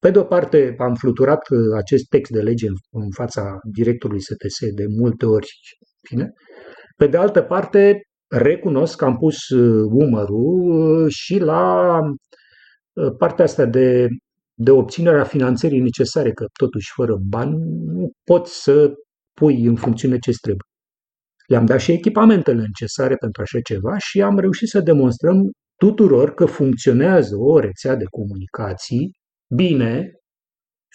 pe 0.00 0.10
de 0.10 0.18
o 0.18 0.24
parte 0.24 0.74
am 0.78 0.94
fluturat 0.94 1.48
uh, 1.48 1.58
acest 1.76 2.08
text 2.08 2.30
de 2.30 2.40
lege 2.40 2.66
în 2.90 3.10
fața 3.10 3.58
directorului 3.72 4.22
STS 4.22 4.74
de 4.74 4.84
multe 4.98 5.26
ori, 5.26 5.48
fine. 6.08 6.32
pe 6.96 7.06
de 7.06 7.16
altă 7.16 7.42
parte 7.42 8.00
recunosc 8.28 8.96
că 8.96 9.04
am 9.04 9.16
pus 9.16 9.48
uh, 9.48 9.88
umărul 9.90 10.70
uh, 10.70 11.12
și 11.12 11.38
la 11.38 11.98
partea 13.18 13.44
asta 13.44 13.64
de 13.64 14.06
de 14.58 14.70
obținerea 14.70 15.24
finanțării 15.24 15.80
necesare, 15.80 16.32
că 16.32 16.46
totuși 16.52 16.92
fără 16.94 17.16
bani 17.28 17.56
nu 17.84 18.10
poți 18.24 18.62
să 18.62 18.92
pui 19.40 19.64
în 19.64 19.76
funcțiune 19.76 20.18
ce 20.18 20.30
trebuie. 20.40 20.64
Le-am 21.46 21.66
dat 21.66 21.80
și 21.80 21.92
echipamentele 21.92 22.60
necesare 22.60 23.16
pentru 23.16 23.42
așa 23.42 23.60
ceva 23.60 23.98
și 23.98 24.22
am 24.22 24.38
reușit 24.38 24.68
să 24.68 24.80
demonstrăm 24.80 25.50
tuturor 25.76 26.34
că 26.34 26.46
funcționează 26.46 27.36
o 27.36 27.58
rețea 27.58 27.94
de 27.94 28.04
comunicații 28.04 29.10
bine, 29.54 30.12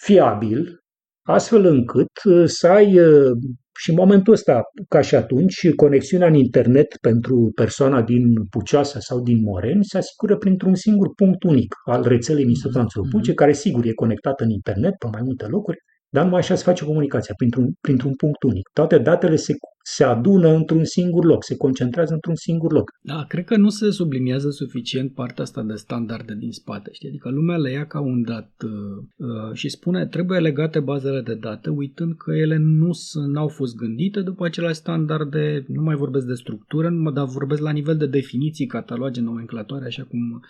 fiabil, 0.02 0.78
astfel 1.26 1.64
încât 1.64 2.10
uh, 2.24 2.44
să 2.46 2.68
ai 2.68 2.98
uh, 2.98 3.30
și 3.78 3.90
în 3.90 3.96
momentul 3.96 4.32
ăsta, 4.32 4.62
ca 4.88 5.00
și 5.00 5.14
atunci, 5.14 5.74
conexiunea 5.76 6.26
în 6.26 6.34
internet 6.34 6.96
pentru 7.00 7.52
persoana 7.54 8.02
din 8.02 8.24
Pucioasa 8.50 8.98
sau 8.98 9.22
din 9.22 9.38
Moreni 9.42 9.84
se 9.84 9.98
asigură 9.98 10.36
printr-un 10.36 10.74
singur 10.74 11.14
punct 11.14 11.42
unic 11.42 11.74
al 11.84 12.02
rețelei 12.02 12.44
Ministrului 12.44 13.08
Puce, 13.10 13.34
care 13.34 13.52
sigur 13.52 13.86
e 13.86 13.92
conectată 13.92 14.44
în 14.44 14.50
internet 14.50 14.94
pe 14.98 15.08
mai 15.12 15.20
multe 15.24 15.46
locuri, 15.46 15.78
dar 16.14 16.24
numai 16.24 16.40
așa 16.40 16.54
se 16.54 16.62
face 16.62 16.84
comunicația, 16.84 17.34
printr-un, 17.36 17.72
printr-un 17.80 18.14
punct 18.14 18.42
unic. 18.42 18.68
Toate 18.72 18.98
datele 18.98 19.36
se, 19.36 19.54
se 19.82 20.04
adună 20.04 20.48
într-un 20.48 20.84
singur 20.84 21.24
loc, 21.24 21.44
se 21.44 21.56
concentrează 21.56 22.12
într-un 22.12 22.34
singur 22.34 22.72
loc. 22.72 22.90
Da, 23.02 23.24
cred 23.28 23.44
că 23.44 23.56
nu 23.56 23.68
se 23.68 23.90
subliniază 23.90 24.50
suficient 24.50 25.14
partea 25.14 25.44
asta 25.44 25.62
de 25.62 25.74
standarde 25.74 26.34
din 26.34 26.50
spate, 26.50 26.90
știi? 26.92 27.08
Adică 27.08 27.30
lumea 27.30 27.56
le 27.56 27.70
ia 27.70 27.86
ca 27.86 28.00
un 28.00 28.22
dat 28.22 28.50
uh, 28.64 28.70
uh, 29.16 29.52
și 29.52 29.68
spune 29.68 30.06
trebuie 30.06 30.38
legate 30.38 30.80
bazele 30.80 31.20
de 31.20 31.34
date, 31.34 31.70
uitând 31.70 32.16
că 32.16 32.32
ele 32.32 32.56
nu 32.56 32.90
au 33.34 33.48
fost 33.48 33.76
gândite 33.76 34.20
după 34.20 34.44
acele 34.44 34.72
standarde, 34.72 35.64
nu 35.68 35.82
mai 35.82 35.94
vorbesc 35.94 36.26
de 36.26 36.34
structură, 36.34 36.90
dar 37.14 37.26
vorbesc 37.26 37.60
la 37.60 37.70
nivel 37.70 37.96
de 37.96 38.06
definiții, 38.06 38.66
cataloge, 38.66 39.20
nomenclatoare, 39.20 39.84
așa 39.84 40.02
cum 40.02 40.42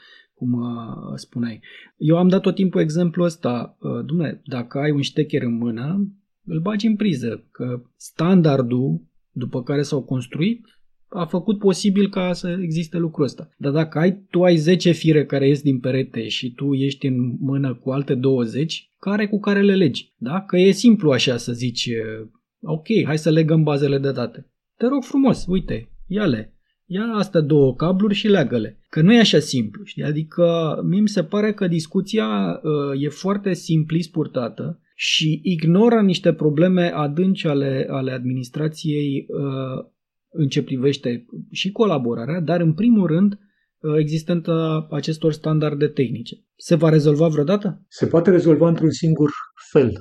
cum 0.43 0.53
uh, 0.53 1.13
spuneai. 1.15 1.61
Eu 1.97 2.17
am 2.17 2.29
dat 2.29 2.41
tot 2.41 2.55
timpul 2.55 2.81
exemplu 2.81 3.25
ăsta, 3.25 3.77
uh, 3.81 4.05
dumne, 4.05 4.41
dacă 4.45 4.79
ai 4.79 4.91
un 4.91 5.01
ștecher 5.01 5.43
în 5.43 5.57
mână, 5.57 6.13
îl 6.45 6.61
bagi 6.61 6.87
în 6.87 6.97
priză, 6.97 7.49
că 7.51 7.83
standardul 7.97 9.03
după 9.31 9.63
care 9.63 9.83
s-au 9.83 10.03
construit 10.03 10.67
a 11.09 11.25
făcut 11.25 11.59
posibil 11.59 12.09
ca 12.09 12.33
să 12.33 12.59
existe 12.63 12.99
lucrul 12.99 13.25
ăsta. 13.25 13.49
Dar 13.59 13.73
dacă 13.73 13.99
ai, 13.99 14.27
tu 14.31 14.43
ai 14.43 14.57
10 14.57 14.93
fire 14.93 15.27
care 15.27 15.49
ies 15.49 15.63
din 15.63 15.81
perete 15.81 16.29
și 16.29 16.53
tu 16.53 16.73
ești 16.73 17.07
în 17.07 17.37
mână 17.41 17.75
cu 17.75 17.91
alte 17.91 18.15
20, 18.15 18.91
care 18.99 19.29
cu 19.29 19.41
care 19.41 19.63
le 19.63 19.75
legi? 19.75 20.15
Da? 20.17 20.41
Că 20.41 20.59
e 20.59 20.71
simplu 20.71 21.11
așa 21.11 21.37
să 21.37 21.53
zici, 21.53 21.87
uh, 21.87 22.29
ok, 22.61 22.87
hai 23.05 23.19
să 23.19 23.31
legăm 23.31 23.63
bazele 23.63 23.99
de 23.99 24.13
date. 24.13 24.51
Te 24.77 24.87
rog 24.87 25.03
frumos, 25.03 25.47
uite, 25.49 25.91
ia-le 26.07 26.57
ia 26.93 27.05
astea 27.15 27.41
două 27.41 27.75
cabluri 27.75 28.15
și 28.15 28.29
leagă-le. 28.29 28.79
Că 28.89 29.01
nu 29.01 29.13
e 29.13 29.19
așa 29.19 29.39
simplu, 29.39 29.85
știi? 29.85 30.03
Adică 30.03 30.77
mie 30.85 31.01
mi 31.01 31.09
se 31.09 31.25
pare 31.25 31.53
că 31.53 31.67
discuția 31.67 32.61
uh, 32.63 33.03
e 33.03 33.09
foarte 33.09 33.53
simplist 33.53 34.11
purtată 34.11 34.81
și 34.95 35.41
ignoră 35.43 36.01
niște 36.01 36.33
probleme 36.33 36.93
adânci 36.95 37.45
ale, 37.47 37.87
ale 37.91 38.13
administrației 38.13 39.27
uh, 39.29 39.91
în 40.33 40.49
ce 40.49 40.63
privește 40.63 41.27
și 41.51 41.71
colaborarea, 41.71 42.41
dar 42.41 42.61
în 42.61 42.75
primul 42.75 43.07
rând 43.07 43.33
uh, 43.33 43.95
existența 43.99 44.87
acestor 44.91 45.33
standarde 45.33 45.87
tehnice. 45.87 46.37
Se 46.57 46.75
va 46.75 46.89
rezolva 46.89 47.29
vreodată? 47.29 47.85
Se 47.89 48.07
poate 48.07 48.31
rezolva 48.31 48.69
într-un 48.69 48.91
singur 48.91 49.31
fel. 49.71 49.93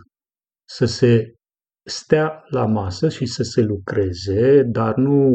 Să 0.67 0.85
se 0.85 1.33
stea 1.83 2.43
la 2.49 2.65
masă 2.65 3.09
și 3.09 3.25
să 3.25 3.43
se 3.43 3.61
lucreze, 3.61 4.63
dar 4.63 4.95
nu 4.95 5.31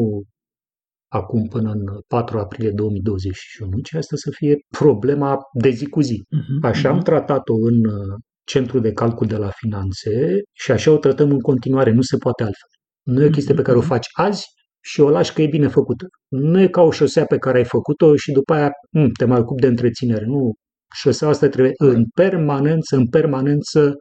acum 1.07 1.47
până 1.47 1.71
în 1.71 1.83
4 2.07 2.39
aprilie 2.39 2.71
2021, 2.71 3.79
ci 3.79 3.93
asta 3.93 4.15
să 4.15 4.29
fie 4.35 4.55
problema 4.77 5.37
de 5.53 5.69
zi 5.69 5.85
cu 5.85 6.01
zi. 6.01 6.23
Uh-huh, 6.23 6.61
așa 6.61 6.89
uh-huh. 6.89 6.93
am 6.93 6.99
tratat-o 6.99 7.53
în 7.53 7.85
uh, 7.85 8.15
centrul 8.43 8.81
de 8.81 8.91
calcul 8.91 9.27
de 9.27 9.37
la 9.37 9.49
finanțe 9.49 10.41
și 10.53 10.71
așa 10.71 10.91
o 10.91 10.97
tratăm 10.97 11.29
în 11.31 11.39
continuare, 11.39 11.91
nu 11.91 12.01
se 12.01 12.17
poate 12.17 12.43
altfel. 12.43 12.69
Nu 13.03 13.23
e 13.23 13.25
o 13.25 13.29
chestie 13.29 13.55
pe 13.55 13.61
care 13.61 13.77
o 13.77 13.79
mhm. 13.79 13.89
faci 13.89 14.07
azi 14.13 14.45
și 14.83 14.99
o 15.01 15.09
lași 15.09 15.33
că 15.33 15.41
e 15.41 15.47
bine 15.47 15.67
făcută. 15.67 16.05
Nu 16.27 16.59
e 16.61 16.67
ca 16.67 16.81
o 16.81 16.91
șosea 16.91 17.25
pe 17.25 17.37
care 17.37 17.57
ai 17.57 17.65
făcut-o 17.65 18.15
și 18.15 18.31
după 18.31 18.53
aia 18.53 18.69
mh, 18.91 19.01
hm, 19.01 19.11
te 19.11 19.25
mai 19.25 19.39
ocupi 19.39 19.61
de 19.61 19.67
întreținere. 19.67 20.25
Nu, 20.25 20.53
șoseaua 20.95 21.33
asta 21.33 21.49
trebuie 21.49 21.73
în 21.77 22.05
permanență, 22.15 22.95
în 22.95 23.07
permanență 23.07 23.95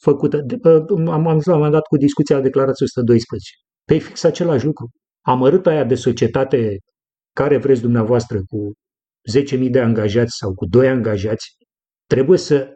făcută. 0.00 0.40
De, 0.46 0.56
uh, 0.62 1.08
am, 1.10 1.26
am, 1.26 1.40
am 1.46 1.70
dat 1.70 1.82
cu 1.82 1.96
discuția 1.96 2.36
la 2.36 2.42
declarația 2.42 2.86
112. 2.86 3.50
Pe 3.84 3.98
fix 3.98 4.24
același 4.24 4.64
lucru 4.64 4.90
amărâta 5.22 5.70
aia 5.70 5.84
de 5.84 5.94
societate 5.94 6.78
care 7.34 7.56
vreți 7.56 7.80
dumneavoastră 7.80 8.38
cu 8.38 8.72
10.000 9.58 9.70
de 9.70 9.80
angajați 9.80 10.36
sau 10.36 10.54
cu 10.54 10.66
2 10.66 10.88
angajați, 10.88 11.56
trebuie 12.06 12.38
să 12.38 12.68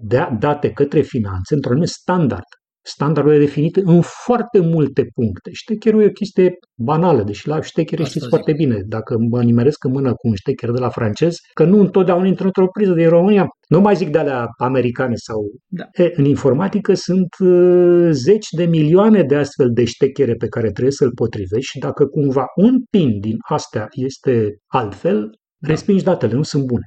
dea 0.00 0.30
date 0.30 0.72
către 0.72 1.00
finanțe 1.00 1.54
într-un 1.54 1.72
anumit 1.72 1.90
standard. 1.90 2.44
Standardul 2.88 3.38
definite 3.38 3.80
în 3.84 4.00
foarte 4.00 4.60
multe 4.60 5.04
puncte. 5.14 5.50
Ștecherul 5.52 6.02
e 6.02 6.06
o 6.06 6.10
chestie 6.10 6.58
banală, 6.74 7.22
deși 7.22 7.48
la 7.48 7.60
ștecher 7.60 8.06
știți 8.06 8.28
foarte 8.28 8.52
bine. 8.52 8.82
Dacă 8.86 9.16
mă 9.30 9.42
nimeresc 9.42 9.84
în 9.84 9.90
mână 9.90 10.08
cu 10.08 10.28
un 10.28 10.34
ștecher 10.34 10.70
de 10.70 10.78
la 10.78 10.88
francez, 10.88 11.36
că 11.52 11.64
nu 11.64 11.80
întotdeauna 11.80 12.26
intră 12.26 12.44
într-o 12.44 12.68
priză 12.68 12.92
din 12.92 13.08
România, 13.08 13.46
nu 13.68 13.80
mai 13.80 13.96
zic 13.96 14.08
de 14.10 14.18
alea 14.18 14.46
americane 14.58 15.14
sau... 15.14 15.38
Da. 15.66 15.84
E, 15.92 16.12
în 16.14 16.24
informatică 16.24 16.94
sunt 16.94 17.34
uh, 17.38 18.08
zeci 18.10 18.46
de 18.50 18.64
milioane 18.64 19.22
de 19.22 19.36
astfel 19.36 19.70
de 19.72 19.84
ștechere 19.84 20.34
pe 20.34 20.48
care 20.48 20.70
trebuie 20.70 20.92
să-l 20.92 21.12
potrivești 21.14 21.70
și 21.70 21.78
dacă 21.78 22.06
cumva 22.06 22.44
un 22.56 22.82
pin 22.90 23.20
din 23.20 23.36
astea 23.48 23.86
este 23.90 24.56
altfel, 24.66 25.20
da. 25.56 25.68
respingi 25.68 26.04
datele, 26.04 26.34
nu 26.34 26.42
sunt 26.42 26.64
bune. 26.64 26.84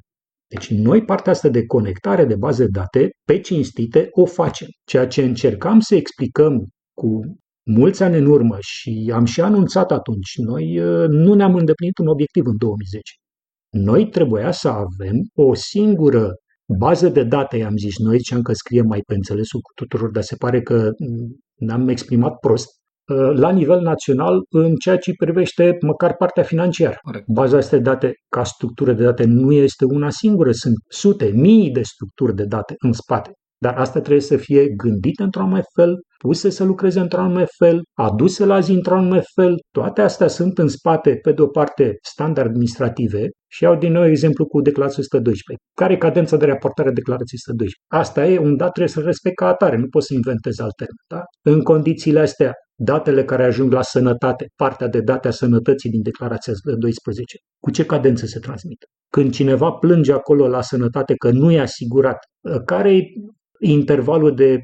Deci 0.50 0.70
noi 0.70 1.06
partea 1.06 1.32
asta 1.32 1.50
de 1.50 1.65
conectare 1.65 2.25
de 2.25 2.36
baze 2.36 2.63
de 2.63 2.70
date 2.72 3.10
pe 3.27 3.39
cinstite 3.39 4.08
o 4.12 4.25
facem. 4.25 4.68
Ceea 4.86 5.08
ce 5.08 5.24
încercam 5.24 5.79
să 5.79 5.96
explicăm 5.96 6.68
cu 6.94 7.20
mulți 7.65 8.03
ani 8.03 8.18
în 8.18 8.25
urmă 8.25 8.58
și 8.60 9.12
am 9.13 9.25
și 9.25 9.41
anunțat 9.41 9.91
atunci, 9.91 10.38
noi 10.38 10.79
uh, 10.79 11.08
nu 11.08 11.34
ne-am 11.34 11.56
îndeplinit 11.56 11.98
un 11.98 12.08
obiectiv 12.08 12.46
în 12.46 12.58
2010. 12.58 13.01
Noi 13.70 14.10
trebuia 14.10 14.51
să 14.51 14.68
avem 14.68 15.15
o 15.34 15.53
singură 15.53 16.34
bază 16.77 17.10
de 17.10 17.24
date, 17.24 17.58
i-am 17.58 17.77
zis 17.77 17.98
noi, 17.98 18.18
ziceam 18.18 18.41
că 18.41 18.53
scriem 18.53 18.86
mai 18.86 19.01
pe 19.08 19.13
înțelesul 19.13 19.60
cu 19.60 19.72
tuturor, 19.74 20.10
dar 20.10 20.24
se 20.24 20.36
pare 20.36 20.62
că 20.62 20.89
ne-am 21.56 21.88
exprimat 21.88 22.39
prost. 22.39 22.78
Uh, 23.10 23.32
la 23.34 23.50
nivel 23.50 23.82
național 23.82 24.39
în 24.50 24.75
ceea 24.75 24.98
ce 24.98 25.12
privește 25.18 25.78
măcar 25.82 26.16
partea 26.16 26.44
financiară. 26.44 26.96
Corect. 27.01 27.25
Baza 27.28 27.58
asta 27.58 27.75
de 27.75 27.82
date 27.82 28.13
ca 28.30 28.44
structură 28.44 28.94
de 28.94 29.04
date 29.04 29.24
nu 29.25 29.51
este 29.51 29.86
una 29.86 30.10
singură, 30.10 30.51
sunt 30.51 30.75
sute, 30.88 31.32
mii 31.34 31.72
de 31.72 31.82
structuri 31.82 32.36
de 32.36 32.44
date 32.44 32.74
în 32.78 32.92
spate. 32.92 33.32
Dar 33.62 33.78
asta 33.78 34.00
trebuie 34.00 34.22
să 34.22 34.38
fie 34.38 34.68
gândită 34.68 35.24
într-un 35.24 35.44
anume 35.44 35.62
fel, 35.75 35.96
puse 36.18 36.50
să 36.50 36.63
lucreze 36.63 37.00
într-un 37.00 37.24
anume 37.24 37.46
fel, 37.58 37.82
aduse 37.94 38.46
la 38.46 38.60
zi 38.60 38.72
într-un 38.72 38.98
anume 38.98 39.22
fel. 39.36 39.56
Toate 39.72 40.01
astea 40.01 40.28
sunt 40.28 40.58
în 40.58 40.68
spate, 40.68 41.16
pe 41.16 41.32
de 41.32 41.42
o 41.42 41.48
parte, 41.48 41.98
standard 42.01 42.48
administrative 42.48 43.28
și 43.51 43.63
iau 43.63 43.75
din 43.75 43.92
nou 43.92 44.06
exemplu 44.06 44.46
cu 44.46 44.62
declarația 44.62 45.04
112. 45.04 45.66
Care 45.74 45.94
e 45.94 45.98
cadența 45.98 46.38
de 46.38 46.46
raportare 46.46 46.89
a 46.89 46.92
declarației 46.92 47.39
112? 47.48 47.75
Asta 48.04 48.25
e 48.25 48.48
un 48.48 48.58
dat, 48.58 48.72
trebuie 48.72 48.94
să-l 48.94 49.06
respect 49.06 49.36
ca 49.36 49.48
atare, 49.48 49.78
nu 49.78 49.88
poți 49.88 50.08
să 50.08 50.13
inventezi 50.13 50.62
alt 50.62 50.75
termen. 50.75 51.04
Da? 51.13 51.22
În 51.51 51.62
condițiile 51.62 52.20
astea, 52.20 52.54
datele 52.81 53.24
care 53.24 53.43
ajung 53.43 53.71
la 53.71 53.81
sănătate, 53.81 54.48
partea 54.55 54.88
de 54.88 55.01
date 55.01 55.27
a 55.27 55.31
sănătății 55.31 55.89
din 55.89 56.01
declarația 56.01 56.53
12, 56.79 57.38
cu 57.59 57.71
ce 57.71 57.86
cadență 57.86 58.25
se 58.25 58.39
transmit? 58.39 58.86
Când 59.09 59.31
cineva 59.31 59.71
plânge 59.71 60.12
acolo 60.12 60.48
la 60.48 60.62
sănătate 60.62 61.13
că 61.15 61.31
nu 61.31 61.51
e 61.51 61.59
asigurat, 61.59 62.17
care 62.65 62.93
e 62.93 63.03
intervalul 63.59 64.36
de, 64.36 64.57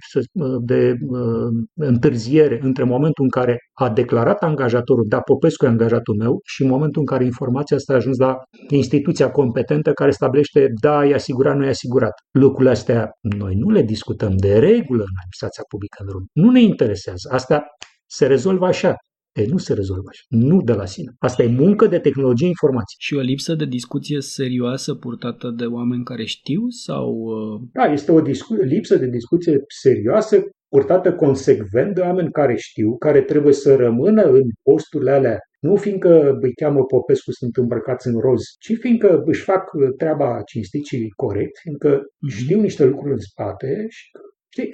de 0.60 0.94
uh, 1.10 1.66
întârziere 1.74 2.60
între 2.62 2.84
momentul 2.84 3.24
în 3.24 3.30
care 3.30 3.58
a 3.74 3.90
declarat 3.90 4.44
angajatorul, 4.44 5.06
da, 5.08 5.20
Popescu 5.20 5.66
e 5.66 5.68
angajatul 5.68 6.16
meu, 6.16 6.40
și 6.44 6.64
momentul 6.64 7.02
în 7.02 7.06
care 7.06 7.24
informația 7.24 7.76
asta 7.76 7.94
a 7.94 7.96
ajuns 7.96 8.18
la 8.18 8.36
instituția 8.70 9.32
competentă 9.32 9.92
care 9.92 10.12
stabilește, 10.12 10.68
da, 10.82 11.06
e 11.06 11.14
asigurat, 11.14 11.56
nu 11.56 11.66
e 11.66 11.70
asigurat. 11.70 12.14
Lucrurile 12.32 12.70
astea 12.70 13.10
noi 13.22 13.56
nu 13.56 13.70
le 13.70 13.82
discutăm 13.82 14.36
de 14.36 14.54
regulă 14.60 15.04
în 15.04 15.18
administrația 15.20 15.64
publică 15.70 15.98
în 16.00 16.08
România. 16.08 16.32
Nu 16.34 16.50
ne 16.52 16.62
interesează. 16.62 17.30
Asta 17.32 17.66
se 18.06 18.28
rezolvă 18.28 18.66
așa. 18.66 18.96
E, 19.34 19.46
nu 19.48 19.58
se 19.58 19.74
rezolvă 19.74 20.08
așa. 20.10 20.22
Nu 20.30 20.62
de 20.62 20.74
la 20.74 20.86
sine. 20.86 21.12
Asta 21.20 21.44
e 21.44 21.48
muncă 21.48 21.88
de 21.88 22.00
tehnologie 22.00 22.48
informație. 22.48 22.96
Și 23.00 23.14
o 23.16 23.20
lipsă 23.20 23.56
de 23.56 23.66
discuție 23.66 24.22
serioasă 24.22 24.96
purtată 24.96 25.54
de 25.58 25.66
oameni 25.66 26.04
care 26.04 26.26
știu 26.26 26.70
sau... 26.70 27.10
Uh... 27.12 27.62
Da, 27.74 27.84
este 27.84 28.12
o 28.12 28.22
discu- 28.22 28.54
lipsă 28.54 28.96
de 28.96 29.08
discuție 29.08 29.64
serioasă 29.68 30.44
purtată 30.68 31.14
consecvent 31.14 31.96
de 31.96 32.02
oameni 32.02 32.32
care 32.32 32.56
știu, 32.56 32.98
care 32.98 33.22
trebuie 33.22 33.54
să 33.54 33.76
rămână 33.76 34.24
în 34.24 34.44
posturile 34.64 35.12
alea 35.12 35.40
nu 35.68 35.76
fiindcă 35.76 36.38
îi 36.42 36.54
cheamă 36.54 36.84
Popescu, 36.84 37.32
sunt 37.32 37.56
îmbrăcați 37.56 38.08
în 38.08 38.20
roz, 38.20 38.42
ci 38.60 38.74
fiindcă 38.80 39.22
își 39.26 39.42
fac 39.42 39.64
treaba 39.98 40.42
cinstit 40.46 40.86
și 40.86 41.14
corect, 41.16 41.58
fiindcă 41.62 42.00
mm-hmm. 42.00 42.38
știu 42.38 42.62
niște 42.62 42.86
lucruri 42.86 43.14
în 43.14 43.20
spate 43.20 43.86
și 43.90 44.10
Știi, 44.58 44.72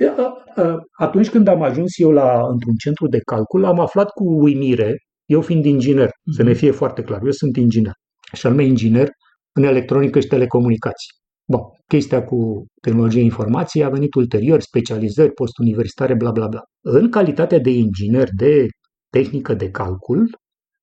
atunci 0.97 1.29
când 1.29 1.47
am 1.47 1.61
ajuns 1.61 1.97
eu 1.97 2.11
la, 2.11 2.47
într-un 2.47 2.75
centru 2.75 3.07
de 3.07 3.19
calcul, 3.19 3.65
am 3.65 3.79
aflat 3.79 4.09
cu 4.09 4.23
uimire, 4.23 4.97
eu 5.25 5.41
fiind 5.41 5.65
inginer, 5.65 6.09
să 6.35 6.43
ne 6.43 6.50
mhm. 6.50 6.57
fie 6.57 6.71
foarte 6.71 7.01
clar, 7.01 7.21
eu 7.23 7.31
sunt 7.31 7.55
inginer, 7.55 7.93
și 8.33 8.45
anume 8.45 8.63
inginer 8.63 9.07
în 9.51 9.63
electronică 9.63 10.19
și 10.19 10.27
telecomunicații. 10.27 11.11
Bun, 11.47 11.61
chestia 11.88 12.23
cu 12.23 12.65
tehnologie 12.81 13.21
informației 13.21 13.83
a 13.83 13.89
venit 13.89 14.13
ulterior, 14.13 14.59
specializări 14.59 15.31
postuniversitare, 15.31 16.15
bla 16.15 16.31
bla 16.31 16.47
bla. 16.47 16.61
În 16.81 17.09
calitate 17.09 17.57
de 17.57 17.69
inginer 17.69 18.27
de 18.38 18.67
tehnică 19.09 19.53
de 19.53 19.69
calcul, 19.69 20.29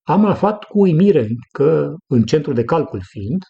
am 0.03 0.25
aflat 0.25 0.65
cu 0.65 0.81
uimire 0.81 1.27
că, 1.53 1.95
în 2.07 2.23
centru 2.23 2.53
de 2.53 2.65
calcul 2.65 3.01
fiind, 3.03 3.43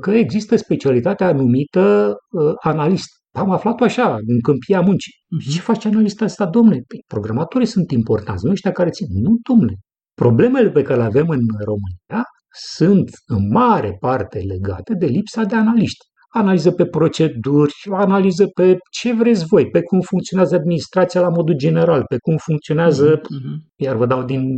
că 0.00 0.10
există 0.10 0.56
specialitatea 0.56 1.32
numită 1.32 2.16
uh, 2.30 2.52
analist. 2.62 3.08
Am 3.36 3.50
aflat-o 3.50 3.84
așa, 3.84 4.14
în 4.14 4.40
câmpia 4.40 4.80
muncii. 4.80 5.12
Mhm. 5.28 5.50
Ce 5.50 5.60
face 5.60 5.88
analista 5.88 6.24
asta, 6.24 6.46
domnule? 6.46 6.82
Păi, 6.86 7.04
programatorii 7.06 7.66
sunt 7.66 7.90
importanți, 7.90 8.44
nu 8.44 8.50
ăștia 8.50 8.72
care 8.72 8.90
țin. 8.90 9.06
Nu, 9.10 9.36
domnule. 9.48 9.74
Problemele 10.14 10.70
pe 10.70 10.82
care 10.82 10.98
le 10.98 11.04
avem 11.04 11.28
în 11.28 11.40
România 11.64 12.24
sunt 12.76 13.10
în 13.26 13.48
mare 13.52 13.96
parte 14.00 14.38
legate 14.38 14.94
de 14.94 15.06
lipsa 15.06 15.42
de 15.44 15.54
analiști 15.54 16.04
analiză 16.36 16.70
pe 16.70 16.86
proceduri, 16.86 17.72
analiză 17.90 18.46
pe 18.46 18.76
ce 18.90 19.14
vreți 19.14 19.46
voi, 19.46 19.70
pe 19.70 19.80
cum 19.80 20.00
funcționează 20.00 20.54
administrația 20.54 21.20
la 21.20 21.28
modul 21.28 21.54
general, 21.56 22.04
pe 22.08 22.16
cum 22.18 22.36
funcționează, 22.36 23.20
uh-huh. 23.20 23.56
iar 23.76 23.96
vă 23.96 24.06
dau 24.06 24.22
din, 24.24 24.56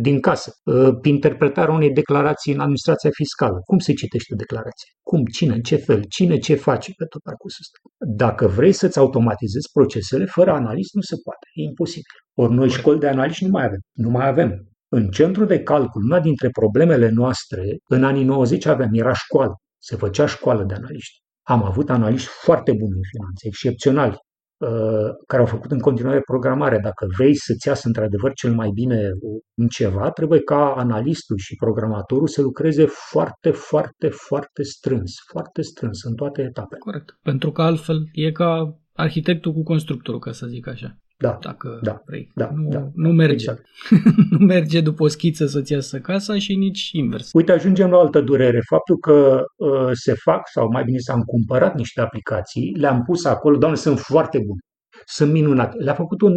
din 0.00 0.20
casă, 0.20 0.50
ă, 0.66 0.92
pe 0.92 1.08
interpretarea 1.08 1.74
unei 1.74 1.92
declarații 1.92 2.52
în 2.52 2.60
administrația 2.60 3.10
fiscală. 3.12 3.58
Cum 3.64 3.78
se 3.78 3.92
citește 3.92 4.34
declarația? 4.34 4.88
Cum, 5.02 5.24
cine, 5.24 5.54
în 5.54 5.60
ce 5.60 5.76
fel, 5.76 6.02
cine 6.08 6.38
ce 6.38 6.54
face 6.54 6.92
pe 6.96 7.04
tot 7.04 7.22
parcursul 7.22 7.64
ăsta. 7.64 7.78
Dacă 8.24 8.46
vrei 8.46 8.72
să-ți 8.72 8.98
automatizezi 8.98 9.70
procesele, 9.72 10.24
fără 10.24 10.50
analist 10.50 10.94
nu 10.94 11.00
se 11.00 11.16
poate, 11.24 11.46
e 11.54 11.62
imposibil. 11.62 12.16
Ori 12.34 12.54
noi 12.54 12.68
școli 12.68 12.98
de 12.98 13.08
analiști 13.08 13.44
nu 13.44 13.50
mai 13.50 13.64
avem. 13.64 13.80
Nu 13.92 14.10
mai 14.10 14.28
avem. 14.28 14.50
În 14.90 15.08
centru 15.08 15.44
de 15.44 15.62
calcul, 15.62 16.02
una 16.04 16.20
dintre 16.20 16.48
problemele 16.50 17.08
noastre, 17.08 17.62
în 17.88 18.04
anii 18.04 18.24
90 18.24 18.66
aveam, 18.66 18.90
era 18.92 19.12
școală. 19.12 19.54
Se 19.78 19.96
făcea 19.96 20.26
școală 20.26 20.64
de 20.64 20.74
analiști. 20.74 21.22
Am 21.42 21.64
avut 21.64 21.90
analiști 21.90 22.28
foarte 22.28 22.72
buni 22.72 22.96
în 22.96 23.08
finanțe, 23.10 23.46
excepționali, 23.46 24.16
uh, 24.56 25.10
care 25.26 25.42
au 25.42 25.48
făcut 25.48 25.70
în 25.70 25.78
continuare 25.78 26.20
programare. 26.20 26.78
Dacă 26.78 27.06
vrei 27.16 27.34
să-ți 27.34 27.66
iasă 27.66 27.86
într-adevăr 27.86 28.32
cel 28.32 28.54
mai 28.54 28.70
bine 28.74 29.10
în 29.54 29.68
ceva, 29.68 30.10
trebuie 30.10 30.40
ca 30.40 30.74
analistul 30.74 31.36
și 31.36 31.54
programatorul 31.54 32.28
să 32.28 32.42
lucreze 32.42 32.86
foarte, 32.86 33.50
foarte, 33.50 34.08
foarte 34.08 34.62
strâns, 34.62 35.12
foarte 35.30 35.62
strâns 35.62 36.02
în 36.02 36.14
toate 36.14 36.42
etapele. 36.42 36.80
Corect. 36.80 37.18
Pentru 37.22 37.52
că 37.52 37.62
altfel 37.62 37.98
e 38.12 38.32
ca 38.32 38.78
arhitectul 38.92 39.52
cu 39.52 39.62
constructorul, 39.62 40.20
ca 40.20 40.32
să 40.32 40.46
zic 40.46 40.66
așa. 40.66 40.96
Da, 41.20 41.38
dacă 41.40 41.78
da, 41.82 42.02
vrei. 42.06 42.30
Da, 42.34 42.50
nu, 42.54 42.68
da, 42.68 42.90
nu 42.94 43.12
merge. 43.12 43.32
Exact. 43.32 43.66
nu 44.30 44.38
merge 44.38 44.80
după 44.80 45.02
o 45.02 45.08
schiță 45.08 45.46
să-ți 45.46 45.72
iasă 45.72 46.00
casa 46.00 46.38
și 46.38 46.54
nici 46.56 46.90
invers. 46.92 47.30
Uite, 47.32 47.52
ajungem 47.52 47.90
la 47.90 47.96
o 47.96 48.00
altă 48.00 48.20
durere. 48.20 48.60
Faptul 48.68 48.98
că 48.98 49.44
uh, 49.56 49.90
se 49.92 50.14
fac, 50.14 50.48
sau 50.48 50.68
mai 50.68 50.84
bine 50.84 50.98
s-am 50.98 51.22
cumpărat 51.22 51.74
niște 51.74 52.00
aplicații, 52.00 52.74
le-am 52.76 53.02
pus 53.02 53.24
acolo, 53.24 53.56
doamne, 53.56 53.78
sunt 53.78 53.98
foarte 53.98 54.38
bune, 54.38 54.60
sunt 55.06 55.32
minunate. 55.32 55.76
Le-a 55.78 55.94
făcut 55.94 56.20
un, 56.20 56.32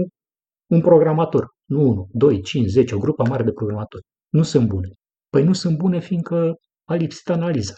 un 0.68 0.82
programator, 0.82 1.48
nu 1.66 1.82
unul, 1.82 2.08
doi, 2.12 2.42
cinci, 2.42 2.68
zece, 2.68 2.96
o 2.96 3.00
grupă 3.00 3.24
mare 3.28 3.44
de 3.44 3.52
programatori. 3.52 4.04
Nu 4.30 4.44
sunt 4.44 4.68
bune. 4.68 4.90
Păi 5.30 5.44
nu 5.44 5.54
sunt 5.54 5.78
bune 5.78 6.00
fiindcă 6.00 6.54
a 6.90 6.96
lipsit 6.96 7.30
analiza. 7.30 7.74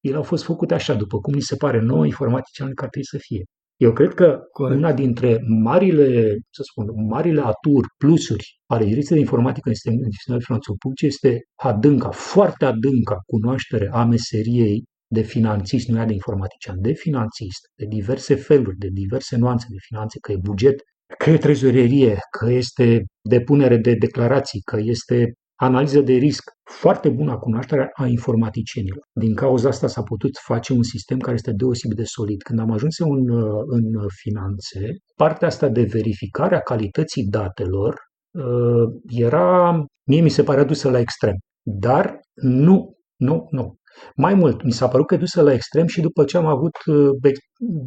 Ele 0.00 0.16
au 0.16 0.22
fost 0.22 0.44
făcute 0.44 0.74
așa, 0.74 0.94
după 0.94 1.18
cum 1.18 1.34
ni 1.34 1.40
se 1.40 1.56
pare 1.56 1.80
nouă 1.80 2.04
informatician 2.04 2.74
că 2.74 2.84
ar 2.84 2.88
trebui 2.88 3.08
să 3.08 3.18
fie. 3.18 3.42
Eu 3.80 3.92
cred 3.92 4.14
că 4.14 4.38
Corect. 4.52 4.78
una 4.78 4.92
dintre 4.92 5.38
marile, 5.62 6.36
să 6.50 6.62
spun, 6.62 7.06
marile 7.08 7.40
aturi, 7.40 7.88
plusuri 7.98 8.60
ale 8.66 8.84
direcției 8.84 9.18
de 9.18 9.24
informatică 9.24 9.68
în 9.68 9.74
sistemul 9.74 10.38
de 10.38 10.44
finanțe 10.44 10.72
publice 10.78 11.06
este 11.06 11.40
adânca, 11.54 12.10
foarte 12.10 12.64
adânca 12.64 13.16
cunoaștere 13.26 13.88
a 13.92 14.04
meseriei 14.04 14.84
de 15.10 15.22
finanțist, 15.22 15.88
nu 15.88 16.04
de 16.04 16.12
informatician, 16.12 16.80
de 16.80 16.92
finanțist, 16.92 17.60
de 17.74 17.86
diverse 17.88 18.34
feluri, 18.34 18.76
de 18.76 18.88
diverse 18.92 19.36
nuanțe 19.36 19.66
de 19.68 19.76
finanțe, 19.80 20.18
că 20.18 20.32
e 20.32 20.36
buget, 20.40 20.80
că 21.18 21.30
e 21.30 21.36
trezorerie, 21.36 22.18
că 22.38 22.50
este 22.50 23.04
depunere 23.28 23.76
de 23.76 23.94
declarații, 23.94 24.60
că 24.60 24.78
este 24.80 25.32
analiză 25.60 26.00
de 26.00 26.12
risc, 26.12 26.50
foarte 26.64 27.08
bună 27.08 27.38
cunoaștere 27.38 27.90
a 27.92 28.06
informaticienilor. 28.06 29.04
Din 29.12 29.34
cauza 29.34 29.68
asta 29.68 29.86
s-a 29.86 30.02
putut 30.02 30.30
face 30.46 30.72
un 30.72 30.82
sistem 30.82 31.18
care 31.18 31.34
este 31.34 31.52
deosebit 31.52 31.96
de 31.96 32.04
solid. 32.04 32.42
Când 32.42 32.58
am 32.58 32.70
ajuns 32.70 32.98
în, 32.98 33.30
în 33.66 34.06
finanțe, 34.08 34.80
partea 35.16 35.48
asta 35.48 35.68
de 35.68 35.82
verificare 35.82 36.56
a 36.56 36.60
calității 36.60 37.26
datelor 37.26 37.94
uh, 38.30 38.88
era, 39.06 39.84
mie 40.06 40.20
mi 40.20 40.28
se 40.28 40.42
pare 40.42 40.64
dusă 40.64 40.90
la 40.90 40.98
extrem. 40.98 41.34
Dar 41.62 42.20
nu, 42.34 42.96
nu, 43.16 43.46
nu. 43.50 43.76
Mai 44.16 44.34
mult, 44.34 44.62
mi 44.62 44.72
s-a 44.72 44.88
părut 44.88 45.06
că 45.06 45.16
dusă 45.16 45.42
la 45.42 45.52
extrem 45.52 45.86
și 45.86 46.00
după 46.00 46.24
ce 46.24 46.36
am 46.36 46.46
avut 46.46 46.76
uh, 46.86 47.32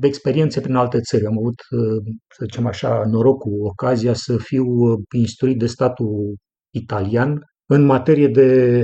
experiențe 0.02 0.62
prin 0.62 0.76
alte 0.76 1.00
țări. 1.00 1.26
Am 1.26 1.38
avut, 1.38 1.60
uh, 1.70 2.14
să 2.36 2.44
zicem 2.44 2.66
așa, 2.66 3.04
norocul, 3.06 3.66
ocazia 3.66 4.14
să 4.14 4.38
fiu 4.38 4.66
instruit 5.16 5.60
de 5.60 5.66
statul 5.66 6.36
italian 6.74 7.46
în 7.74 7.86
materie 7.86 8.28
de 8.28 8.84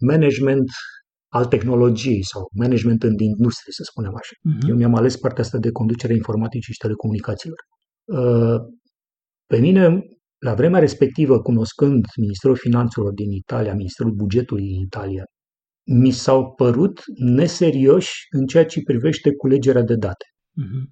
management 0.00 0.70
al 1.28 1.46
tehnologiei 1.46 2.24
sau 2.24 2.48
management 2.54 3.02
în 3.02 3.14
industrie, 3.18 3.72
să 3.72 3.82
spunem 3.82 4.14
așa. 4.14 4.34
Uh-huh. 4.34 4.68
Eu 4.68 4.76
mi-am 4.76 4.94
ales 4.94 5.16
partea 5.16 5.42
asta 5.42 5.58
de 5.58 5.70
conducere 5.70 6.14
informatică 6.14 6.72
și 6.72 6.78
telecomunicațiilor. 6.78 7.58
Uh, 8.04 8.60
pe 9.46 9.58
mine, 9.58 10.00
la 10.38 10.54
vremea 10.54 10.80
respectivă, 10.80 11.42
cunoscând 11.42 12.04
Ministerul 12.16 12.56
Finanțelor 12.56 13.12
din 13.12 13.30
Italia, 13.30 13.74
Ministerul 13.74 14.12
Bugetului 14.12 14.66
din 14.66 14.80
Italia, 14.80 15.24
mi 15.90 16.10
s-au 16.10 16.52
părut 16.52 17.02
neserioși 17.14 18.26
în 18.30 18.46
ceea 18.46 18.66
ce 18.66 18.80
privește 18.82 19.34
culegerea 19.34 19.82
de 19.82 19.96
date. 19.96 20.24
Uh-huh. 20.62 20.84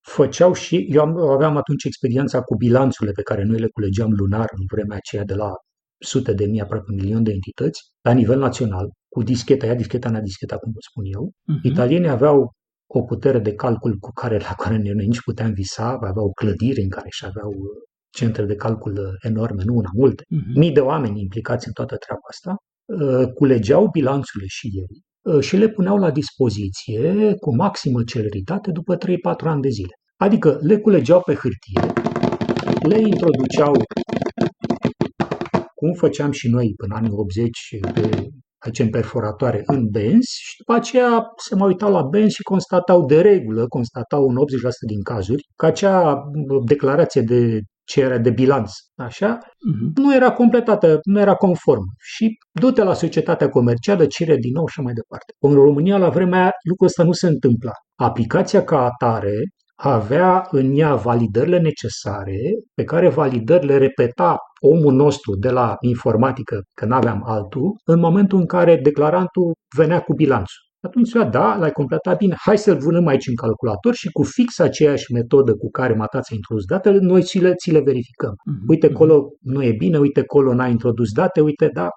Făceau 0.00 0.52
și, 0.52 0.86
eu 0.90 1.02
aveam 1.36 1.56
atunci 1.56 1.84
experiența 1.84 2.40
cu 2.40 2.56
bilanțurile 2.56 3.12
pe 3.12 3.22
care 3.22 3.42
noi 3.44 3.58
le 3.58 3.68
culegeam 3.68 4.10
lunar 4.12 4.46
în 4.58 4.64
vremea 4.72 4.96
aceea 4.96 5.24
de 5.24 5.34
la 5.34 5.50
sute 5.98 6.32
de 6.32 6.46
mii, 6.46 6.60
aproape 6.60 6.90
un 6.90 6.96
milion 6.96 7.22
de 7.22 7.32
entități, 7.32 7.80
la 8.02 8.12
nivel 8.12 8.38
național, 8.38 8.90
cu 9.08 9.22
discheta, 9.22 9.66
ea 9.66 9.74
discheta, 9.74 10.10
n-a 10.10 10.20
discheta, 10.20 10.56
cum 10.56 10.72
vă 10.72 10.78
spun 10.80 11.04
eu. 11.04 11.30
Uh-huh. 11.30 11.62
Italienii 11.62 12.08
aveau 12.08 12.52
o 12.86 13.02
putere 13.02 13.38
de 13.38 13.54
calcul 13.54 13.96
cu 14.00 14.10
care, 14.12 14.38
la 14.38 14.54
care 14.56 14.76
noi 14.76 15.06
nici 15.06 15.22
puteam 15.22 15.52
visa, 15.52 15.98
aveau 16.00 16.32
clădiri 16.32 16.82
în 16.82 16.88
care 16.88 17.06
și 17.10 17.24
aveau 17.24 17.50
uh, 17.50 17.82
centre 18.10 18.44
de 18.44 18.54
calcul 18.54 18.92
uh, 18.92 19.30
enorme, 19.30 19.62
nu 19.64 19.74
una, 19.74 19.90
multe. 19.94 20.22
Uh-huh. 20.22 20.54
Mii 20.54 20.72
de 20.72 20.80
oameni 20.80 21.20
implicați 21.20 21.66
în 21.66 21.72
toată 21.72 21.96
treaba 21.96 22.26
asta, 22.28 22.56
uh, 22.84 23.32
culegeau 23.34 23.88
bilanțurile 23.92 24.48
și 24.48 24.66
ei 24.66 25.06
și 25.40 25.56
le 25.56 25.68
puneau 25.68 25.96
la 25.96 26.10
dispoziție 26.10 27.34
cu 27.40 27.54
maximă 27.54 28.02
celeritate 28.04 28.70
după 28.70 28.96
3-4 28.96 28.98
ani 29.40 29.62
de 29.62 29.68
zile. 29.68 29.92
Adică 30.16 30.58
le 30.60 30.78
culegeau 30.78 31.22
pe 31.26 31.34
hârtie, 31.34 31.92
le 32.88 32.98
introduceau 32.98 33.72
cum 35.78 35.92
făceam 35.92 36.30
și 36.30 36.48
noi 36.48 36.72
până 36.76 36.94
anii 36.94 37.10
80 37.12 37.50
de 37.94 38.28
facem 38.64 38.88
perforatoare 38.88 39.62
în 39.66 39.88
benzi 39.90 40.38
și 40.40 40.56
după 40.58 40.72
aceea 40.72 41.24
se 41.36 41.54
mai 41.54 41.68
uitau 41.68 41.90
la 41.92 42.02
benzi 42.02 42.34
și 42.34 42.42
constatau 42.42 43.04
de 43.04 43.20
regulă, 43.20 43.66
constatau 43.66 44.28
în 44.28 44.36
80% 44.36 44.38
din 44.86 45.02
cazuri, 45.02 45.42
că 45.56 45.66
acea 45.66 46.22
declarație 46.64 47.20
de 47.20 47.60
ce 47.84 48.00
era 48.00 48.18
de 48.18 48.30
bilanț, 48.30 48.70
așa, 48.96 49.38
uh-huh. 49.38 50.02
nu 50.02 50.14
era 50.14 50.32
completată, 50.32 50.98
nu 51.02 51.20
era 51.20 51.34
conform. 51.34 51.82
Și 51.98 52.36
du-te 52.60 52.82
la 52.82 52.94
societatea 52.94 53.48
comercială, 53.48 54.06
cere 54.06 54.36
din 54.36 54.52
nou 54.52 54.66
și 54.66 54.80
mai 54.80 54.92
departe. 54.92 55.32
În 55.38 55.52
România, 55.52 55.96
la 55.98 56.08
vremea 56.08 56.40
aia, 56.40 56.50
lucrul 56.68 56.86
ăsta 56.86 57.04
nu 57.04 57.12
se 57.12 57.26
întâmpla. 57.26 57.72
Aplicația 57.94 58.64
ca 58.64 58.84
atare 58.84 59.34
avea 59.80 60.46
în 60.50 60.78
ea 60.78 60.94
validările 60.94 61.58
necesare, 61.58 62.38
pe 62.74 62.84
care 62.84 63.08
validări 63.08 63.66
le 63.66 63.76
repeta 63.76 64.36
omul 64.60 64.94
nostru 64.94 65.36
de 65.36 65.50
la 65.50 65.76
informatică, 65.80 66.60
că 66.74 66.86
nu 66.86 66.94
aveam 66.94 67.22
altul, 67.24 67.76
în 67.84 68.00
momentul 68.00 68.38
în 68.38 68.46
care 68.46 68.76
declarantul 68.76 69.52
venea 69.76 70.00
cu 70.00 70.14
bilanțul. 70.14 70.66
Atunci, 70.80 71.12
da, 71.30 71.56
l-ai 71.56 71.72
completat 71.72 72.16
bine, 72.16 72.34
hai 72.38 72.58
să-l 72.58 72.78
vânăm 72.78 73.06
aici 73.06 73.26
în 73.26 73.34
calculator 73.34 73.94
și 73.94 74.08
cu 74.10 74.22
fix 74.22 74.58
aceeași 74.58 75.12
metodă 75.12 75.54
cu 75.54 75.70
care 75.70 75.94
matați 75.94 76.32
a 76.32 76.34
introdus 76.34 76.64
datele, 76.64 76.98
noi 77.00 77.22
ți 77.22 77.38
le, 77.38 77.54
ți 77.54 77.70
le 77.70 77.80
verificăm. 77.80 78.30
Uh-huh. 78.30 78.66
Uite, 78.68 78.86
acolo 78.86 79.28
nu 79.40 79.62
e 79.62 79.72
bine, 79.72 79.98
uite, 79.98 80.20
acolo 80.20 80.54
n-a 80.54 80.66
introdus 80.66 81.12
date, 81.12 81.40
uite, 81.40 81.70
da, 81.72 81.88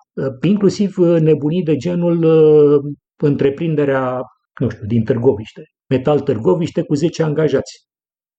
inclusiv 0.42 0.98
nebunii 0.98 1.64
de 1.64 1.76
genul 1.76 2.24
uh, 2.24 2.80
întreprinderea, 3.24 4.20
nu 4.60 4.70
știu, 4.70 4.86
din 4.86 5.04
Târgoviște. 5.04 5.62
Metal 5.92 6.20
Târgoviște 6.20 6.82
cu 6.82 6.94
10 6.94 7.24
angajați. 7.24 7.74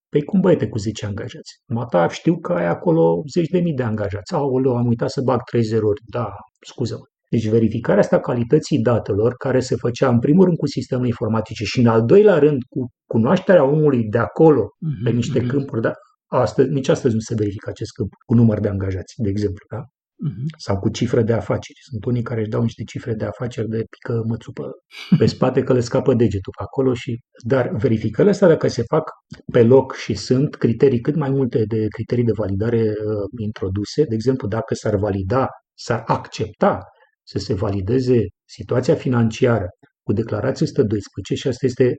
Păi 0.08 0.22
cum 0.22 0.40
băiete 0.40 0.68
cu 0.68 0.78
10 0.78 1.06
angajați? 1.06 1.52
Mata, 1.66 2.08
știu 2.08 2.38
că 2.38 2.52
ai 2.52 2.66
acolo 2.66 3.22
zeci 3.34 3.48
de 3.48 3.60
mii 3.60 3.74
de 3.74 3.82
angajați. 3.82 4.34
Aoleu, 4.34 4.76
am 4.76 4.86
uitat 4.86 5.10
să 5.10 5.20
bag 5.24 5.40
3 5.42 5.62
zerori. 5.62 6.00
Da, 6.16 6.28
scuză-mă. 6.66 7.06
Deci 7.30 7.48
verificarea 7.48 8.02
asta 8.02 8.20
calității 8.20 8.82
datelor, 8.82 9.34
care 9.34 9.60
se 9.60 9.76
făcea 9.76 10.08
în 10.08 10.18
primul 10.18 10.44
rând 10.44 10.56
cu 10.56 10.66
sistemul 10.66 11.06
informatice 11.06 11.64
și 11.64 11.78
în 11.80 11.86
al 11.86 12.04
doilea 12.04 12.38
rând 12.38 12.62
cu 12.68 12.80
cunoașterea 13.06 13.64
omului 13.64 14.02
de 14.08 14.18
acolo, 14.18 14.62
uh-huh, 14.62 15.02
pe 15.04 15.08
mhm, 15.08 15.16
niște 15.16 15.40
uh-huh. 15.40 15.48
câmpuri, 15.48 15.80
da? 15.80 15.92
Astăzi, 16.26 16.70
nici 16.70 16.88
astăzi 16.88 17.14
nu 17.14 17.20
se 17.20 17.34
verifică 17.34 17.70
acest 17.70 17.92
câmp 17.92 18.10
cu 18.26 18.34
număr 18.34 18.60
de 18.60 18.68
angajați, 18.68 19.14
de 19.16 19.28
exemplu. 19.28 19.64
Da? 19.70 19.80
Uh-huh. 20.28 20.44
sau 20.56 20.78
cu 20.78 20.88
cifre 20.88 21.22
de 21.22 21.32
afaceri. 21.32 21.78
Sunt 21.90 22.04
unii 22.04 22.22
care 22.22 22.40
își 22.40 22.48
dau 22.48 22.62
niște 22.62 22.82
cifre 22.82 23.14
de 23.14 23.24
afaceri 23.24 23.68
de 23.68 23.84
pică 23.90 24.22
mățupă 24.26 24.70
pe 25.18 25.26
spate 25.26 25.62
că 25.62 25.72
le 25.72 25.80
scapă 25.80 26.14
degetul 26.14 26.52
pe 26.56 26.62
acolo 26.62 26.94
și 26.94 27.20
dar 27.44 27.70
verificările 27.76 28.32
astea 28.32 28.48
dacă 28.48 28.68
se 28.68 28.82
fac 28.82 29.10
pe 29.52 29.62
loc 29.62 29.94
și 29.94 30.14
sunt 30.14 30.54
criterii 30.54 31.00
cât 31.00 31.14
mai 31.14 31.30
multe 31.30 31.64
de 31.64 31.86
criterii 31.88 32.24
de 32.24 32.32
validare 32.34 32.82
uh, 32.82 33.42
introduse, 33.42 34.04
de 34.04 34.14
exemplu 34.14 34.48
dacă 34.48 34.74
s-ar 34.74 34.96
valida, 34.96 35.46
s-ar 35.74 36.02
accepta 36.06 36.80
să 37.22 37.38
se 37.38 37.54
valideze 37.54 38.20
situația 38.44 38.94
financiară 38.94 39.66
cu 40.02 40.12
declarația 40.12 40.66
112 40.66 41.34
și 41.34 41.48
asta 41.48 41.66
este 41.66 41.96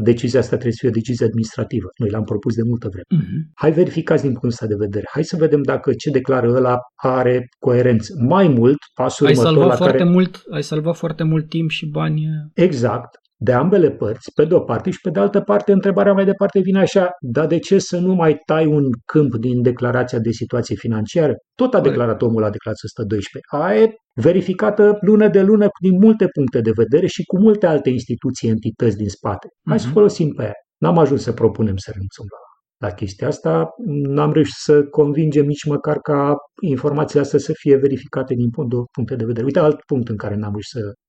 decizia 0.00 0.38
asta 0.38 0.52
trebuie 0.60 0.72
să 0.72 0.78
fie 0.80 0.88
o 0.88 0.98
decizie 1.00 1.26
administrativă. 1.26 1.88
Noi 1.98 2.10
l-am 2.10 2.24
propus 2.24 2.54
de 2.54 2.62
multă 2.62 2.88
vreme. 2.94 3.22
Uh-huh. 3.22 3.40
Hai 3.54 3.72
verificați 3.72 4.22
din 4.22 4.30
punctul 4.30 4.54
ăsta 4.54 4.66
de 4.66 4.84
vedere. 4.86 5.06
Hai 5.12 5.24
să 5.24 5.36
vedem 5.36 5.62
dacă 5.62 5.92
ce 5.92 6.10
declară 6.10 6.48
ăla 6.54 6.76
are 7.02 7.46
coerență. 7.58 8.14
Mai 8.34 8.48
mult, 8.48 8.78
pasul 8.94 9.26
ai 9.26 9.32
următor 9.32 9.52
salvat 9.52 9.68
la 9.68 9.76
foarte 9.76 9.98
care... 9.98 10.10
mult, 10.10 10.42
ai 10.50 10.62
salvat 10.62 10.96
foarte 10.96 11.22
mult 11.22 11.48
timp 11.48 11.70
și 11.70 11.86
bani. 11.86 12.22
Exact 12.54 13.20
de 13.42 13.52
ambele 13.52 13.90
părți, 13.90 14.32
pe 14.34 14.44
de 14.44 14.54
o 14.54 14.60
parte, 14.60 14.90
și 14.90 15.00
pe 15.02 15.10
de 15.10 15.20
altă 15.20 15.40
parte, 15.40 15.72
întrebarea 15.72 16.12
mai 16.12 16.24
departe 16.24 16.60
vine 16.60 16.80
așa, 16.80 17.10
dar 17.20 17.46
de 17.46 17.58
ce 17.58 17.78
să 17.78 17.98
nu 17.98 18.14
mai 18.14 18.36
tai 18.46 18.66
un 18.66 18.84
câmp 19.04 19.34
din 19.36 19.62
declarația 19.62 20.18
de 20.18 20.30
situație 20.30 20.76
financiară? 20.76 21.34
Tot 21.54 21.74
a 21.74 21.80
declarat 21.80 22.22
omul 22.22 22.40
la 22.40 22.50
declarația 22.50 22.88
112. 22.96 23.48
Aia 23.50 23.82
e 23.82 23.94
verificată 24.14 24.98
lună 25.00 25.28
de 25.28 25.42
lună 25.42 25.66
din 25.80 25.98
multe 25.98 26.26
puncte 26.26 26.60
de 26.60 26.70
vedere 26.74 27.06
și 27.06 27.22
cu 27.24 27.38
multe 27.38 27.66
alte 27.66 27.90
instituții, 27.90 28.48
entități 28.48 28.96
din 28.96 29.08
spate. 29.08 29.48
Hai 29.68 29.76
uh-huh. 29.76 29.80
să 29.80 29.86
mhm. 29.86 29.94
folosim 29.94 30.28
pe 30.28 30.42
aia. 30.42 30.58
N-am 30.82 30.98
ajuns 30.98 31.22
să 31.22 31.32
propunem 31.32 31.76
să 31.76 31.90
renunțăm 31.92 32.26
la, 32.34 32.88
la 32.88 32.94
chestia 32.94 33.26
asta, 33.26 33.68
n-am 34.16 34.32
reușit 34.32 34.54
să 34.56 34.82
convingem 34.82 35.46
nici 35.46 35.64
măcar 35.64 35.98
ca 35.98 36.34
informațiile 36.60 37.22
astea 37.22 37.38
să 37.38 37.52
fie 37.54 37.76
verificate 37.76 38.34
din 38.34 38.50
puncte 38.92 39.16
de 39.16 39.24
vedere. 39.24 39.44
Uite, 39.44 39.58
alt 39.58 39.80
punct 39.86 40.08
în 40.08 40.16
care 40.16 40.34
n-am 40.34 40.50
reușit 40.52 40.70
să 40.78 40.80
Uh, 40.80 41.01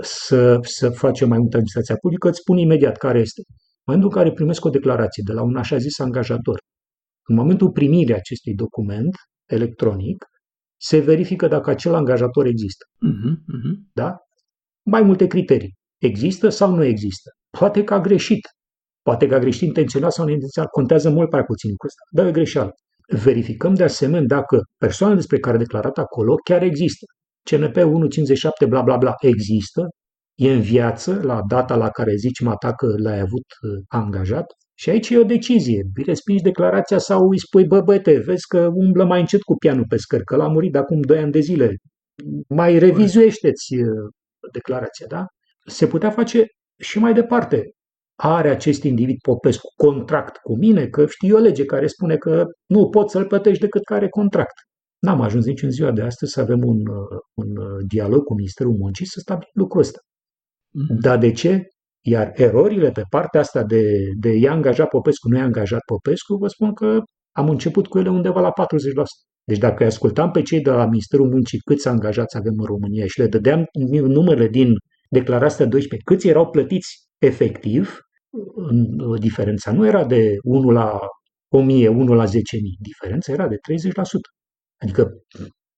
să, 0.00 0.58
să 0.62 0.90
facem 0.90 1.28
mai 1.28 1.38
multă 1.38 1.56
administrația 1.56 1.96
publică, 2.00 2.28
îți 2.28 2.38
spun 2.40 2.56
imediat 2.56 2.96
care 2.96 3.18
este. 3.18 3.42
În 3.48 3.94
momentul 3.94 4.10
în 4.10 4.16
care 4.22 4.34
primesc 4.34 4.64
o 4.64 4.70
declarație 4.70 5.22
de 5.26 5.32
la 5.32 5.42
un 5.42 5.56
așa 5.56 5.76
zis 5.76 5.98
angajator, 5.98 6.58
în 7.28 7.34
momentul 7.34 7.70
primirii 7.70 8.14
acestui 8.14 8.54
document 8.54 9.14
electronic, 9.50 10.24
se 10.80 10.98
verifică 10.98 11.48
dacă 11.48 11.70
acel 11.70 11.94
angajator 11.94 12.46
există. 12.46 12.84
Uh-huh, 12.84 13.32
uh-huh. 13.32 13.74
Da? 13.92 14.16
Mai 14.82 15.02
multe 15.02 15.26
criterii. 15.26 15.74
Există 16.00 16.48
sau 16.48 16.74
nu 16.74 16.84
există? 16.84 17.30
Poate 17.58 17.84
că 17.84 17.94
a 17.94 18.00
greșit. 18.00 18.40
Poate 19.02 19.26
că 19.26 19.34
a 19.34 19.38
greșit 19.38 19.62
intenționat 19.62 20.12
sau 20.12 20.24
neintenționat. 20.24 20.70
Contează 20.70 21.10
mult 21.10 21.30
prea 21.30 21.44
puțin 21.44 21.70
cu 21.76 21.86
asta. 21.86 22.00
Dar 22.10 22.26
e 22.26 22.30
greșeală. 22.30 22.70
Verificăm 23.22 23.74
de 23.74 23.82
asemenea 23.82 24.26
dacă 24.26 24.60
persoana 24.76 25.14
despre 25.14 25.38
care 25.38 25.56
a 25.56 25.58
declarat 25.58 25.98
acolo 25.98 26.34
chiar 26.34 26.62
există. 26.62 27.04
CNP 27.50 27.76
157 27.76 28.66
bla 28.66 28.82
bla 28.82 28.96
bla 28.96 29.14
există, 29.20 29.88
e 30.34 30.52
în 30.52 30.60
viață 30.60 31.20
la 31.22 31.40
data 31.48 31.76
la 31.76 31.90
care 31.90 32.14
zici 32.14 32.40
mata 32.40 32.72
că 32.74 32.86
l-ai 32.96 33.20
avut 33.20 33.46
uh, 33.62 33.82
angajat 33.88 34.44
și 34.78 34.90
aici 34.90 35.10
e 35.10 35.18
o 35.18 35.24
decizie. 35.24 35.82
Îi 35.94 36.04
respingi 36.04 36.42
declarația 36.42 36.98
sau 36.98 37.28
îi 37.28 37.40
spui, 37.40 37.66
bă, 37.66 37.80
băte, 37.80 38.18
vezi 38.18 38.46
că 38.46 38.70
umblă 38.74 39.04
mai 39.04 39.20
încet 39.20 39.42
cu 39.42 39.54
pianul 39.54 39.84
pe 39.88 39.96
scări, 39.96 40.24
că 40.24 40.36
l-a 40.36 40.48
murit 40.48 40.72
de 40.72 40.78
acum 40.78 41.00
2 41.00 41.18
ani 41.18 41.32
de 41.32 41.40
zile. 41.40 41.76
Mai 42.48 42.78
revizuiește-ți 42.78 43.74
uh, 43.74 43.88
declarația, 44.52 45.06
da? 45.08 45.24
Se 45.66 45.86
putea 45.86 46.10
face 46.10 46.46
și 46.78 46.98
mai 46.98 47.14
departe. 47.14 47.70
Are 48.18 48.48
acest 48.50 48.82
individ 48.82 49.16
Popescu 49.20 49.66
contract 49.76 50.36
cu 50.36 50.56
mine, 50.56 50.86
că 50.86 51.06
știu 51.06 51.36
o 51.36 51.38
lege 51.38 51.64
care 51.64 51.86
spune 51.86 52.16
că 52.16 52.44
nu 52.66 52.88
poți 52.88 53.12
să-l 53.12 53.26
plătești 53.26 53.60
decât 53.60 53.84
care 53.84 54.08
contract. 54.08 54.54
N-am 54.98 55.20
ajuns 55.20 55.44
nici 55.44 55.62
în 55.62 55.70
ziua 55.70 55.92
de 55.92 56.02
astăzi 56.02 56.32
să 56.32 56.40
avem 56.40 56.60
un, 56.64 56.80
uh, 56.86 57.18
un 57.34 57.56
uh, 57.56 57.84
dialog 57.88 58.24
cu 58.24 58.34
Ministerul 58.34 58.76
Muncii 58.78 59.06
să 59.06 59.20
stabilim 59.20 59.52
lucrul 59.54 59.80
ăsta. 59.80 59.98
Mm-hmm. 60.00 61.00
Dar 61.00 61.18
de 61.18 61.32
ce? 61.32 61.68
Iar 62.04 62.32
erorile 62.34 62.90
pe 62.90 63.02
partea 63.10 63.40
asta 63.40 63.62
de, 63.62 63.82
de 64.20 64.32
i-a 64.32 64.52
angajat 64.52 64.88
Popescu, 64.88 65.28
nu 65.28 65.36
i-a 65.36 65.44
angajat 65.44 65.80
Popescu, 65.86 66.34
vă 66.34 66.48
spun 66.48 66.72
că 66.72 67.02
am 67.32 67.48
început 67.48 67.86
cu 67.86 67.98
ele 67.98 68.10
undeva 68.10 68.40
la 68.40 68.50
40%. 68.50 68.54
Deci 69.44 69.58
dacă 69.58 69.82
îi 69.82 69.88
ascultam 69.88 70.30
pe 70.30 70.42
cei 70.42 70.60
de 70.60 70.70
la 70.70 70.84
Ministerul 70.84 71.28
Muncii 71.28 71.58
câți 71.58 71.88
angajați 71.88 72.36
avem 72.36 72.54
în 72.58 72.64
România 72.64 73.06
și 73.06 73.20
le 73.20 73.26
dădeam 73.26 73.64
numerele 73.90 74.48
din 74.48 74.72
declarația 75.10 75.66
12, 75.66 76.08
câți 76.10 76.28
erau 76.28 76.50
plătiți 76.50 76.88
efectiv, 77.18 77.98
diferența 79.18 79.72
nu 79.72 79.86
era 79.86 80.04
de 80.04 80.34
1 80.42 80.70
la 80.70 80.98
1000, 81.48 81.88
1 81.88 82.14
la 82.14 82.24
10.000, 82.24 82.30
diferența 82.78 83.32
era 83.32 83.48
de 83.48 83.56
30%. 83.56 83.58
Adică 84.82 85.12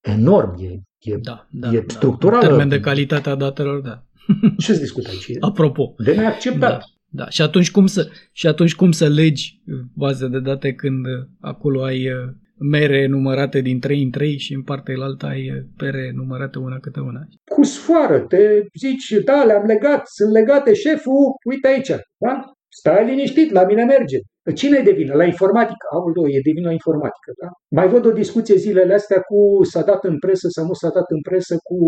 enorm, 0.00 0.54
e, 0.58 0.80
e, 0.98 1.16
da, 1.16 1.46
da, 1.50 1.68
e 1.72 1.80
da. 1.80 1.94
structural. 1.94 2.40
termen 2.40 2.68
de 2.68 2.80
calitatea 2.80 3.34
datelor, 3.34 3.80
da. 3.80 4.04
Ce 4.58 4.72
se 4.72 4.80
discută 4.80 5.08
aici? 5.08 5.30
Apropo. 5.50 5.94
De 5.98 6.14
neacceptat. 6.14 6.78
Da. 6.78 6.84
Da, 7.10 7.28
și 7.28 7.42
atunci 7.42 7.70
cum 7.70 7.86
să, 7.86 8.10
și 8.32 8.46
atunci 8.46 8.74
cum 8.74 8.92
să 8.92 9.08
legi 9.08 9.62
baze 9.94 10.28
de 10.28 10.40
date 10.40 10.72
când 10.72 11.06
acolo 11.40 11.82
ai 11.82 12.12
uh, 12.12 12.32
mere 12.58 13.06
numărate 13.06 13.60
din 13.60 13.80
3 13.80 14.02
în 14.02 14.10
3 14.10 14.38
și 14.38 14.54
în 14.54 14.62
partea 14.62 14.94
elaltă 14.94 15.26
ai 15.26 15.50
uh, 15.50 15.62
pere 15.76 16.12
numărate 16.14 16.58
una 16.58 16.78
câte 16.78 17.00
una? 17.00 17.20
Cu 17.44 17.62
sfoară, 17.62 18.18
te 18.20 18.38
zici, 18.78 19.24
da, 19.24 19.44
le-am 19.44 19.64
legat, 19.64 20.06
sunt 20.06 20.30
legate, 20.30 20.74
șeful, 20.74 21.34
uite 21.44 21.68
aici, 21.68 21.90
da? 22.18 22.52
Stai 22.68 23.04
liniștit, 23.04 23.50
la 23.50 23.64
mine 23.64 23.84
merge. 23.84 24.18
Cine 24.52 24.78
e 24.78 24.82
de 24.82 24.98
vină? 25.00 25.14
La 25.14 25.24
informatică. 25.24 25.86
Aoleu, 25.92 26.26
e 26.26 26.40
de 26.48 26.50
vină 26.54 26.66
la 26.66 26.72
informatică. 26.80 27.30
Da? 27.42 27.48
Mai 27.78 27.88
văd 27.88 28.04
o 28.06 28.18
discuție 28.22 28.56
zilele 28.56 28.94
astea 28.94 29.20
cu 29.20 29.64
s-a 29.64 29.82
dat 29.82 30.04
în 30.04 30.18
presă 30.18 30.46
sau 30.50 30.64
nu 30.66 30.72
s-a 30.72 30.88
dat 30.88 31.08
în 31.16 31.20
presă 31.20 31.54
cu 31.68 31.78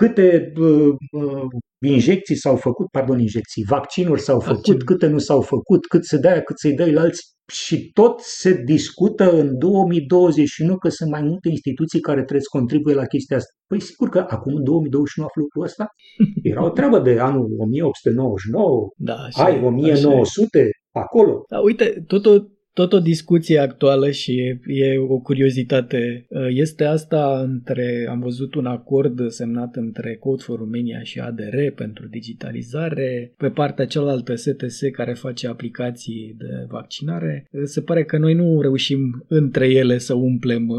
câte 0.00 0.52
uh, 0.60 0.94
uh, 1.22 1.46
injecții 1.86 2.36
s-au 2.36 2.56
făcut, 2.56 2.86
pardon, 2.90 3.18
injecții, 3.20 3.64
vaccinuri 3.68 4.20
s-au 4.20 4.40
făcut, 4.40 4.56
Vaccin. 4.56 4.84
câte 4.84 5.06
nu 5.06 5.18
s-au 5.18 5.40
făcut, 5.40 5.86
cât 5.86 6.04
se 6.04 6.18
dea, 6.18 6.42
cât 6.42 6.58
să-i 6.58 6.74
dai 6.74 6.92
la 6.92 7.00
alții. 7.00 7.32
Și 7.52 7.90
tot 7.92 8.20
se 8.20 8.62
discută 8.64 9.30
în 9.40 9.58
2021 9.58 10.76
că 10.76 10.88
sunt 10.88 11.10
mai 11.10 11.22
multe 11.22 11.48
instituții 11.48 12.00
care 12.00 12.20
trebuie 12.20 12.40
să 12.40 12.56
contribuie 12.58 12.94
la 12.94 13.04
chestia 13.04 13.36
asta. 13.36 13.52
Păi 13.66 13.80
sigur 13.80 14.08
că 14.08 14.18
acum, 14.18 14.54
în 14.54 14.64
2021, 14.64 15.26
aflu 15.26 15.42
lucrul 15.42 15.64
ăsta. 15.64 15.86
Era 16.50 16.64
o 16.64 16.70
treabă 16.70 16.98
de 16.98 17.18
anul 17.18 17.46
1899, 17.58 18.88
da, 18.96 19.14
așa, 19.14 19.44
ai 19.44 19.64
1900, 19.64 20.58
așa 20.58 20.83
acolo. 21.00 21.44
Da, 21.48 21.58
uite, 21.58 22.04
tot 22.06 22.26
o, 22.26 22.44
tot 22.74 22.92
o 22.92 22.98
discuție 22.98 23.58
actuală 23.58 24.10
și 24.10 24.38
e, 24.38 24.60
e 24.66 24.98
o 24.98 25.18
curiozitate. 25.18 26.26
Uh, 26.28 26.46
este 26.48 26.84
asta 26.84 27.40
între, 27.40 28.06
am 28.10 28.20
văzut 28.20 28.54
un 28.54 28.66
acord 28.66 29.30
semnat 29.30 29.76
între 29.76 30.16
Code 30.16 30.42
for 30.42 30.58
Romania 30.58 31.02
și 31.02 31.20
ADR 31.20 31.56
pentru 31.74 32.06
digitalizare, 32.06 33.34
pe 33.36 33.48
partea 33.48 33.86
cealaltă 33.86 34.34
STS 34.34 34.80
care 34.92 35.12
face 35.12 35.48
aplicații 35.48 36.34
de 36.38 36.66
vaccinare. 36.68 37.48
Uh, 37.50 37.60
se 37.64 37.80
pare 37.80 38.04
că 38.04 38.18
noi 38.18 38.34
nu 38.34 38.60
reușim 38.60 39.24
între 39.28 39.68
ele 39.68 39.98
să 39.98 40.14
umplem, 40.14 40.68
uh, 40.68 40.78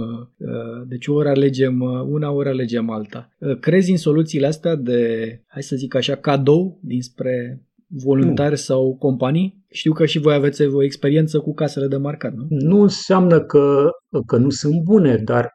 deci 0.87 1.07
o 1.07 1.13
oră 1.13 1.29
alegem 1.29 1.81
una, 2.07 2.31
ori 2.31 2.49
alegem 2.49 2.89
alta. 2.89 3.29
Crezi 3.59 3.91
în 3.91 3.97
soluțiile 3.97 4.47
astea 4.47 4.75
de, 4.75 5.29
hai 5.47 5.63
să 5.63 5.75
zic 5.75 5.95
așa, 5.95 6.15
cadou 6.15 6.79
dinspre 6.81 7.61
voluntari 7.87 8.49
nu. 8.49 8.55
sau 8.55 8.95
companii? 8.95 9.64
Știu 9.75 9.93
că 9.93 10.05
și 10.05 10.19
voi 10.19 10.33
aveți 10.33 10.61
o 10.61 10.83
experiență 10.83 11.39
cu 11.39 11.53
casele 11.53 11.87
de 11.87 11.97
marcat, 11.97 12.33
nu? 12.33 12.45
Nu 12.49 12.81
înseamnă 12.81 13.39
că, 13.41 13.89
că 14.25 14.37
nu 14.37 14.49
sunt 14.49 14.83
bune, 14.83 15.17
dar 15.17 15.49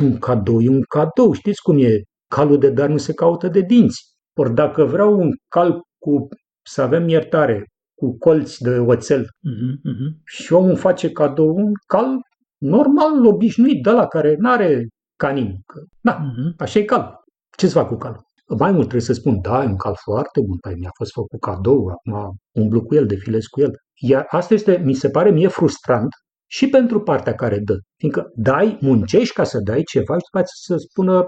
un 0.00 0.18
cadou 0.18 0.60
e 0.60 0.68
un 0.68 0.82
cadou. 0.82 1.32
Știți 1.32 1.62
cum 1.62 1.78
e? 1.78 2.02
Calul 2.34 2.58
de 2.58 2.70
dar 2.70 2.88
nu 2.88 2.96
se 2.96 3.12
caută 3.12 3.48
de 3.48 3.60
dinți. 3.60 4.00
Ori 4.38 4.54
dacă 4.54 4.84
vreau 4.84 5.20
un 5.20 5.30
cal 5.48 5.80
cu, 5.98 6.28
să 6.62 6.82
avem 6.82 7.08
iertare, 7.08 7.64
cu 7.94 8.16
colți 8.18 8.62
de 8.62 8.78
oțel 8.78 9.22
uh-huh, 9.22 9.74
uh-huh. 9.90 10.10
și 10.24 10.52
omul 10.52 10.76
face 10.76 11.10
cadou 11.10 11.54
un 11.56 11.72
cal 11.86 12.18
normal, 12.58 13.26
obișnuit, 13.26 13.82
de 13.82 13.90
la 13.90 14.06
care 14.06 14.36
nu 14.38 14.50
are 14.50 14.86
canin. 15.16 15.54
Da, 16.00 16.18
uh-huh. 16.18 16.56
așa 16.58 16.78
e 16.78 16.84
cal. 16.84 17.14
Ce-ți 17.56 17.72
fac 17.72 17.88
cu 17.88 17.96
calul? 17.96 18.24
Mai 18.58 18.70
mult 18.70 18.88
trebuie 18.88 19.00
să 19.00 19.12
spun, 19.12 19.40
da, 19.40 19.62
e 19.62 19.66
un 19.66 19.76
cal 19.76 19.94
foarte 20.02 20.40
bun, 20.46 20.56
păi 20.60 20.74
mi-a 20.78 20.90
fost 20.96 21.12
făcut 21.12 21.40
cadou, 21.40 21.86
acum 21.86 22.36
umblu 22.58 22.82
cu 22.82 22.94
el, 22.94 23.06
defilez 23.06 23.44
cu 23.44 23.60
el. 23.60 23.70
Iar 24.00 24.26
asta 24.28 24.54
este, 24.54 24.82
mi 24.84 24.94
se 24.94 25.10
pare 25.10 25.30
mie 25.30 25.48
frustrant 25.48 26.08
și 26.46 26.68
pentru 26.68 27.00
partea 27.00 27.34
care 27.34 27.58
dă. 27.58 27.76
Fiindcă 27.98 28.30
dai, 28.34 28.78
muncești 28.80 29.34
ca 29.34 29.44
să 29.44 29.58
dai 29.64 29.82
ceva 29.82 30.14
și 30.18 30.24
după 30.32 30.44
să 30.44 30.76
spună, 30.76 31.26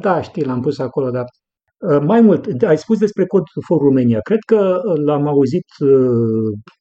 da, 0.00 0.20
știi, 0.22 0.44
l-am 0.44 0.60
pus 0.60 0.78
acolo, 0.78 1.10
dar 1.10 1.24
mai 2.02 2.20
mult, 2.20 2.62
ai 2.62 2.78
spus 2.78 2.98
despre 2.98 3.26
Cod 3.26 3.42
for 3.66 3.80
Romania. 3.80 4.20
Cred 4.20 4.38
că 4.46 4.80
l-am 5.04 5.26
auzit 5.26 5.66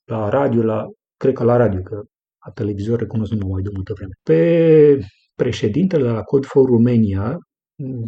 la 0.06 0.30
radio, 0.30 0.64
la, 0.64 0.86
cred 1.18 1.34
că 1.34 1.44
la 1.44 1.56
radio, 1.56 1.82
că 1.82 2.02
la 2.46 2.52
televizor 2.52 3.00
recunosc 3.00 3.32
nu 3.32 3.48
mai 3.48 3.62
de 3.62 3.70
multă 3.74 3.94
vreme. 3.96 4.12
Pe 4.24 5.06
președintele 5.36 6.12
la 6.12 6.22
Cod 6.22 6.46
for 6.46 6.66
Romania, 6.66 7.38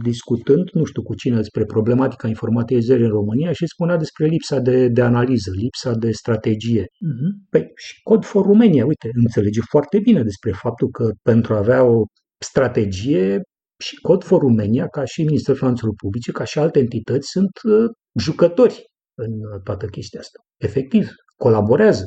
discutând, 0.04 0.70
nu 0.74 0.84
știu 0.84 1.02
cu 1.02 1.16
cine, 1.16 1.36
despre 1.36 1.66
problematica 1.66 2.28
informatizării 2.28 3.04
în 3.04 3.10
România 3.10 3.52
și 3.52 3.68
spunea 3.68 3.98
despre 3.98 4.26
lipsa 4.26 4.60
de, 4.60 4.88
de 4.88 5.02
analiză, 5.02 5.52
lipsa 5.56 5.94
de 5.94 6.12
strategie. 6.12 6.84
Uh-huh. 6.84 7.50
Păi, 7.50 7.72
și 7.76 8.02
Cod 8.02 8.26
for 8.26 8.46
Romania, 8.46 8.86
uite, 8.86 9.10
înțelege 9.14 9.60
foarte 9.70 10.00
bine 10.00 10.24
despre 10.24 10.52
faptul 10.52 10.90
că 10.90 11.12
pentru 11.22 11.54
a 11.54 11.58
avea 11.58 11.84
o 11.84 12.04
strategie 12.44 13.42
și 13.84 13.96
Cod 13.96 14.24
for 14.24 14.42
Romania, 14.42 14.88
ca 14.88 15.06
și 15.06 15.24
Ministerul 15.24 15.60
Finanțelor 15.60 15.94
Publice, 15.96 16.32
ca 16.32 16.44
și 16.44 16.60
alte 16.60 16.80
entități, 16.80 17.28
sunt 17.28 17.60
uh, 17.64 17.90
jucători 18.20 18.84
în 19.14 19.32
uh, 19.32 19.62
toată 19.64 19.86
chestia 19.86 20.20
asta. 20.20 20.40
Efectiv, 20.58 21.10
colaborează. 21.36 22.04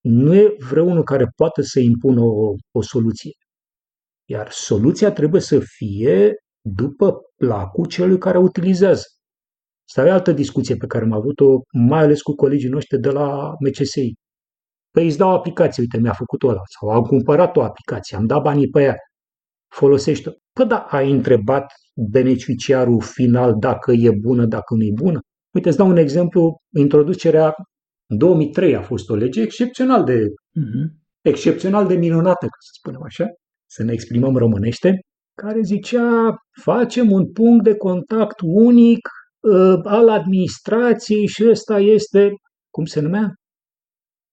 Nu 0.00 0.34
e 0.34 0.54
vreunul 0.58 1.02
care 1.02 1.26
poate 1.36 1.62
să 1.62 1.80
impună 1.80 2.20
o, 2.20 2.54
o 2.70 2.82
soluție. 2.82 3.32
Iar 4.28 4.50
soluția 4.50 5.12
trebuie 5.12 5.40
să 5.40 5.60
fie 5.60 6.34
după 6.74 7.20
placul 7.36 7.86
celui 7.86 8.18
care 8.18 8.38
utilizează. 8.38 9.04
Asta 9.88 10.06
e 10.06 10.10
altă 10.10 10.32
discuție 10.32 10.76
pe 10.76 10.86
care 10.86 11.04
am 11.04 11.12
avut-o, 11.12 11.60
mai 11.72 12.02
ales 12.02 12.22
cu 12.22 12.34
colegii 12.34 12.68
noștri 12.68 13.00
de 13.00 13.10
la 13.10 13.52
MCSI. 13.64 14.12
Păi 14.90 15.06
îți 15.06 15.18
dau 15.18 15.30
o 15.30 15.34
aplicație, 15.34 15.82
uite, 15.82 15.98
mi-a 15.98 16.12
făcut-o 16.12 16.48
ăla, 16.48 16.62
sau 16.78 16.88
am 16.88 17.02
cumpărat 17.02 17.56
o 17.56 17.62
aplicație, 17.62 18.16
am 18.16 18.26
dat 18.26 18.42
banii 18.42 18.68
pe 18.68 18.82
ea, 18.82 18.96
folosește-o. 19.74 20.32
Păi 20.52 20.66
da, 20.66 20.78
ai 20.78 21.10
întrebat 21.10 21.72
beneficiarul 22.10 23.00
final 23.00 23.54
dacă 23.58 23.92
e 23.92 24.10
bună, 24.20 24.46
dacă 24.46 24.74
nu 24.74 24.82
e 24.82 24.92
bună? 24.94 25.20
Uite, 25.54 25.68
îți 25.68 25.76
dau 25.76 25.88
un 25.88 25.96
exemplu, 25.96 26.56
introducerea 26.76 27.54
în 28.10 28.18
2003 28.18 28.76
a 28.76 28.82
fost 28.82 29.10
o 29.10 29.14
lege 29.14 29.42
excepțional 29.42 30.04
de, 30.04 30.18
uh-huh. 30.18 30.86
excepțional 31.20 31.86
de 31.86 31.94
minunată, 31.94 32.46
să 32.46 32.70
spunem 32.72 33.02
așa, 33.02 33.24
să 33.70 33.82
ne 33.82 33.92
exprimăm 33.92 34.36
românește, 34.36 35.00
care 35.42 35.60
zicea 35.62 36.36
facem 36.62 37.10
un 37.10 37.32
punct 37.32 37.64
de 37.64 37.74
contact 37.74 38.40
unic 38.42 39.08
uh, 39.40 39.80
al 39.84 40.08
administrației 40.08 41.26
și 41.26 41.48
ăsta 41.48 41.78
este, 41.78 42.32
cum 42.70 42.84
se 42.84 43.00
numea? 43.00 43.34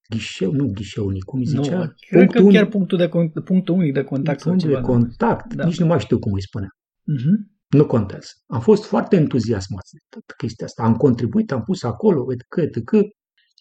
Ghișeu, 0.10 0.52
nu 0.52 0.72
ghișeu 0.74 1.06
unic, 1.06 1.24
cum 1.24 1.44
zicea? 1.44 1.80
Nu, 1.80 1.94
cred 2.10 2.32
că 2.32 2.44
chiar 2.44 2.66
punctul, 2.66 2.98
de, 2.98 3.10
punctul 3.44 3.76
unic 3.76 3.94
de 3.94 4.04
contact. 4.04 4.42
Punctul 4.42 4.70
de 4.70 4.82
contact, 4.82 5.54
da. 5.54 5.66
nici 5.66 5.80
nu 5.80 5.86
mai 5.86 6.00
știu 6.00 6.20
cum 6.20 6.34
îi 6.34 6.42
spune. 6.42 6.68
Uh-huh. 6.68 7.52
Nu 7.70 7.86
contează. 7.86 8.30
Am 8.48 8.62
fost 8.62 8.86
foarte 8.86 9.16
entuziasmat 9.16 9.84
de 9.92 9.98
toată 10.10 10.34
chestia 10.38 10.66
asta. 10.66 10.84
Am 10.84 10.96
contribuit, 10.96 11.52
am 11.52 11.63
pus 11.63 11.84
acolo, 11.84 12.26
că, 12.48 12.66
că, 12.84 13.02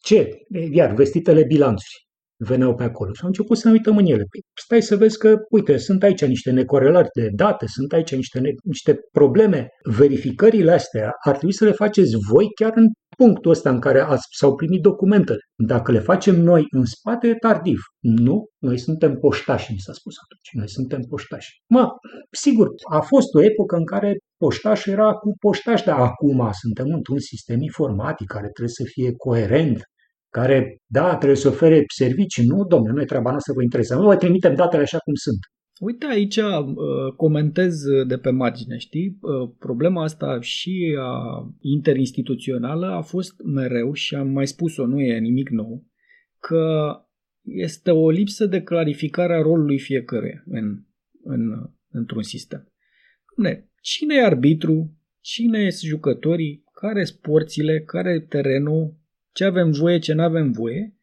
ce? 0.02 0.31
Iar 0.70 0.94
vestitele 0.94 1.44
bilanțuri 1.44 2.07
veneau 2.48 2.74
pe 2.74 2.83
acolo 2.83 3.12
și 3.12 3.20
am 3.22 3.26
început 3.26 3.57
să 3.59 3.66
ne 3.66 3.72
uităm 3.72 3.96
în 3.96 4.07
ele. 4.07 4.24
Păi, 4.31 4.40
stai 4.61 4.83
să 4.83 4.96
vezi 4.96 5.18
că, 5.18 5.37
uite, 5.50 5.76
sunt 5.76 6.02
aici 6.02 6.24
niște 6.24 6.50
necorelări 6.50 7.09
de 7.14 7.28
date, 7.35 7.66
sunt 7.66 7.92
aici 7.92 8.14
niște, 8.14 8.40
ne- 8.40 8.55
niște 8.64 8.96
probleme. 9.12 9.68
Verificările 9.83 10.72
astea 10.72 11.11
ar 11.24 11.37
trebui 11.37 11.55
să 11.55 11.64
le 11.64 11.72
faceți 11.72 12.16
voi 12.31 12.46
chiar 12.55 12.72
în 12.74 12.87
punctul 13.16 13.50
ăsta 13.50 13.70
în 13.70 13.81
care 13.81 14.00
ați, 14.00 14.26
s-au 14.31 14.55
primit 14.55 14.83
documentele. 14.83 15.38
Dacă 15.66 15.92
le 15.92 15.98
facem 15.98 16.40
noi 16.40 16.64
în 16.68 16.85
spate, 16.85 17.28
e 17.28 17.35
tardiv. 17.35 17.78
Nu, 18.00 18.44
noi 18.59 18.78
suntem 18.78 19.14
poștași, 19.14 19.72
mi 19.72 19.78
s-a 19.78 19.92
spus 19.92 20.14
atunci. 20.24 20.50
Noi 20.52 20.68
suntem 20.68 21.00
poștași. 21.09 21.50
Mă, 21.68 21.88
sigur, 22.31 22.68
a 22.90 23.00
fost 23.00 23.35
o 23.35 23.42
epocă 23.42 23.76
în 23.76 23.85
care 23.85 24.16
poștaș 24.37 24.87
era 24.87 25.12
cu 25.12 25.35
poștaș, 25.40 25.83
dar 25.83 25.98
acum 26.00 26.50
suntem 26.62 26.87
într-un 26.92 27.18
sistem 27.18 27.61
informatic 27.62 28.26
care 28.26 28.48
trebuie 28.55 28.74
să 28.81 28.85
fie 28.94 29.12
coerent, 29.16 29.83
care, 30.38 30.76
da, 30.86 31.16
trebuie 31.16 31.36
să 31.36 31.48
ofere 31.48 31.84
servicii. 31.94 32.46
Nu, 32.46 32.64
domnule, 32.64 32.92
nu 32.92 33.00
e 33.00 33.12
treaba 33.12 33.30
noastră 33.30 33.52
să 33.52 33.58
vă 33.58 33.62
interesează. 33.62 34.02
Nu 34.02 34.08
vă 34.08 34.16
trimitem 34.16 34.54
datele 34.54 34.82
așa 34.82 34.98
cum 34.98 35.14
sunt. 35.14 35.38
Uite, 35.80 36.06
aici 36.06 36.36
uh, 36.36 37.12
comentez 37.16 37.74
de 38.06 38.18
pe 38.18 38.30
margine, 38.30 38.76
știi? 38.76 39.18
Uh, 39.20 39.50
problema 39.58 40.02
asta 40.02 40.40
și 40.40 40.96
a 41.00 41.14
interinstituțională 41.60 42.86
a 42.86 43.00
fost 43.00 43.32
mereu 43.44 43.92
și 43.92 44.14
am 44.14 44.28
mai 44.28 44.46
spus-o, 44.46 44.86
nu 44.86 45.00
e 45.00 45.18
nimic 45.18 45.48
nou, 45.48 45.86
că 46.38 46.96
este 47.42 47.90
o 47.90 48.10
lipsă 48.10 48.46
de 48.46 48.62
clarificare 48.62 49.34
a 49.34 49.42
rolului 49.42 49.78
fiecăruia 49.78 50.42
în, 50.46 50.84
în, 51.22 51.40
într-un 51.90 52.22
sistem. 52.22 52.72
Ne, 53.36 53.64
cine 53.80 54.14
e 54.14 54.24
arbitru, 54.24 54.96
cine 55.20 55.70
sunt 55.70 55.90
jucătorii, 55.90 56.64
care 56.72 57.04
sunt 57.04 57.20
porțile, 57.20 57.80
care 57.80 58.10
e 58.10 58.20
terenul, 58.20 58.94
ce 59.32 59.44
avem 59.44 59.70
voie, 59.70 59.98
ce 59.98 60.12
nu 60.12 60.22
avem 60.22 60.50
voie, 60.50 60.94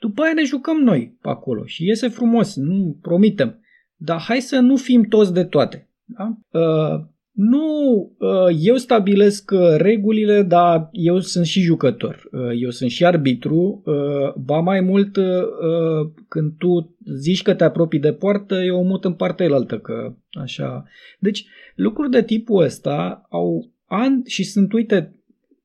după 0.00 0.22
aia 0.22 0.32
ne 0.32 0.44
jucăm 0.44 0.76
noi 0.76 1.16
pe 1.22 1.28
acolo 1.28 1.64
și 1.64 1.86
iese 1.86 2.08
frumos, 2.08 2.56
nu 2.56 2.98
promitem. 3.02 3.60
Dar 3.96 4.20
hai 4.20 4.40
să 4.40 4.58
nu 4.58 4.76
fim 4.76 5.02
toți 5.02 5.32
de 5.32 5.44
toate. 5.44 5.88
Da? 6.04 6.38
Uh, 6.60 7.00
nu 7.30 7.94
uh, 8.18 8.56
eu 8.60 8.76
stabilesc 8.76 9.50
uh, 9.50 9.76
regulile, 9.76 10.42
dar 10.42 10.88
eu 10.92 11.18
sunt 11.18 11.46
și 11.46 11.60
jucător. 11.60 12.28
Uh, 12.32 12.40
eu 12.60 12.70
sunt 12.70 12.90
și 12.90 13.04
arbitru. 13.04 13.82
Uh, 13.84 14.34
ba 14.34 14.60
mai 14.60 14.80
mult, 14.80 15.16
uh, 15.16 15.24
uh, 15.24 16.10
când 16.28 16.52
tu 16.58 16.96
zici 17.16 17.42
că 17.42 17.54
te 17.54 17.64
apropii 17.64 17.98
de 17.98 18.12
poartă, 18.12 18.54
eu 18.54 18.78
o 18.78 18.82
mut 18.82 19.04
în 19.04 19.12
partea 19.12 19.46
elaltă, 19.46 19.78
că 19.78 20.14
așa. 20.30 20.84
Deci, 21.18 21.46
lucruri 21.74 22.10
de 22.10 22.22
tipul 22.22 22.62
ăsta 22.62 23.26
au 23.30 23.72
ani 23.86 24.22
și 24.26 24.44
sunt, 24.44 24.72
uite, 24.72 25.19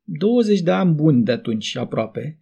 20 0.05 0.61
de 0.61 0.71
ani 0.71 0.93
buni 0.93 1.23
de 1.23 1.31
atunci 1.31 1.77
aproape, 1.77 2.39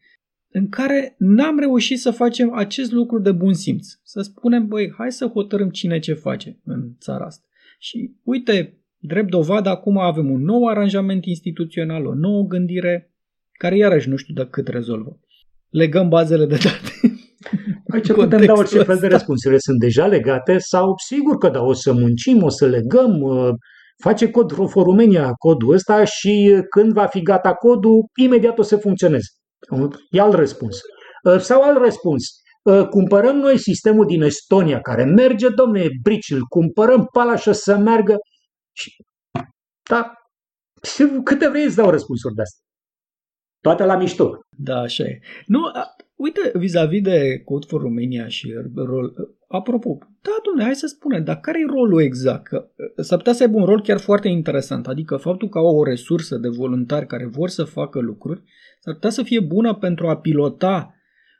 în 0.52 0.70
care 0.70 1.16
n-am 1.18 1.60
reușit 1.60 2.00
să 2.00 2.12
facem 2.12 2.54
acest 2.54 2.92
lucru 2.92 3.20
de 3.20 3.32
bun 3.32 3.54
simț. 3.54 3.88
Să 4.04 4.22
spunem, 4.22 4.68
băi, 4.68 4.94
hai 4.98 5.12
să 5.12 5.26
hotărâm 5.26 5.70
cine 5.70 6.00
ce 6.00 6.14
face 6.14 6.60
în 6.64 6.96
țara 7.00 7.26
asta. 7.26 7.46
Și 7.80 8.16
uite, 8.24 8.78
drept 8.98 9.30
dovadă, 9.30 9.70
acum 9.70 9.98
avem 9.98 10.32
un 10.32 10.42
nou 10.42 10.68
aranjament 10.68 11.26
instituțional, 11.26 12.06
o 12.06 12.14
nouă 12.14 12.44
gândire, 12.44 13.14
care 13.52 13.78
iarăși 13.78 14.10
nu 14.10 14.16
știu 14.16 14.34
de 14.34 14.48
cât 14.50 14.68
rezolvă. 14.68 15.20
Legăm 15.70 16.10
bazele 16.10 16.46
de 16.46 16.58
date. 16.64 17.18
Aici 17.94 18.12
putem 18.12 18.46
da 18.46 18.54
orice 18.54 18.84
fel 18.84 18.98
de 18.98 19.08
răspunsuri. 19.08 19.56
Sunt 19.62 19.80
deja 19.80 20.08
legate 20.08 20.58
sau 20.58 20.94
sigur 20.98 21.38
că 21.38 21.50
da, 21.50 21.62
o 21.62 21.74
să 21.74 21.94
muncim, 21.94 22.44
o 22.44 22.50
să 22.50 22.66
legăm, 22.66 23.22
uh, 23.22 23.54
face 24.04 24.30
cod 24.30 24.52
for 24.70 24.86
Romania 24.86 25.34
codul 25.38 25.74
ăsta 25.74 26.04
și 26.04 26.64
când 26.70 26.94
va 26.94 27.06
fi 27.06 27.22
gata 27.22 27.54
codul, 27.54 28.06
imediat 28.20 28.58
o 28.58 28.62
să 28.62 28.78
funcționeze. 28.78 29.28
E 30.10 30.20
alt 30.20 30.34
răspuns. 30.34 30.78
Uh, 31.24 31.40
sau 31.40 31.62
alt 31.62 31.78
răspuns. 31.78 32.24
Uh, 32.64 32.88
cumpărăm 32.88 33.36
noi 33.38 33.58
sistemul 33.58 34.06
din 34.06 34.22
Estonia 34.22 34.82
care 34.82 35.04
merge, 35.04 35.50
domne, 35.50 35.88
brici, 36.02 36.30
îl 36.30 36.42
cumpărăm 36.42 37.06
palașă 37.12 37.52
să 37.52 37.78
meargă 37.78 38.16
și 38.72 38.96
da, 39.90 40.14
câte 41.24 41.48
vrei 41.48 41.66
îți 41.66 41.76
dau 41.76 41.90
răspunsuri 41.90 42.34
de 42.34 42.42
astea. 42.42 42.62
Toate 43.62 43.84
la 43.84 43.98
mișto. 43.98 44.40
Da, 44.58 44.80
așa 44.80 45.04
e. 45.04 45.20
Nu, 45.46 45.60
a, 45.66 45.96
uite, 46.16 46.52
vis-a-vis 46.54 47.02
de 47.02 47.42
Code 47.46 47.66
for 47.70 47.82
Romania 47.82 48.28
și 48.28 48.54
rol, 48.76 49.14
apropo, 49.48 49.98
da, 50.22 50.32
domnule, 50.44 50.66
hai 50.66 50.76
să 50.76 50.88
spunem, 50.88 51.24
dar 51.24 51.40
care 51.40 51.60
e 51.60 51.66
rolul 51.66 52.02
exact? 52.02 52.48
Că 52.48 52.70
s-ar 52.96 53.18
putea 53.18 53.34
să 53.34 53.44
aibă 53.44 53.58
un 53.58 53.66
rol 53.66 53.82
chiar 53.82 54.00
foarte 54.00 54.28
interesant, 54.28 54.88
adică 54.88 55.16
faptul 55.16 55.50
că 55.50 55.58
au 55.58 55.78
o 55.78 55.84
resursă 55.84 56.38
de 56.38 56.48
voluntari 56.48 57.08
care 57.08 57.26
vor 57.26 57.50
să 57.50 57.64
facă 57.64 58.00
lucruri, 58.00 58.42
s-ar 58.80 58.94
putea 58.94 59.10
să 59.10 59.24
fie 59.24 59.40
bună 59.40 59.74
pentru 59.74 60.08
a 60.08 60.18
pilota 60.18 60.96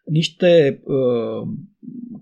niște 0.06 0.82
uh, 0.84 1.48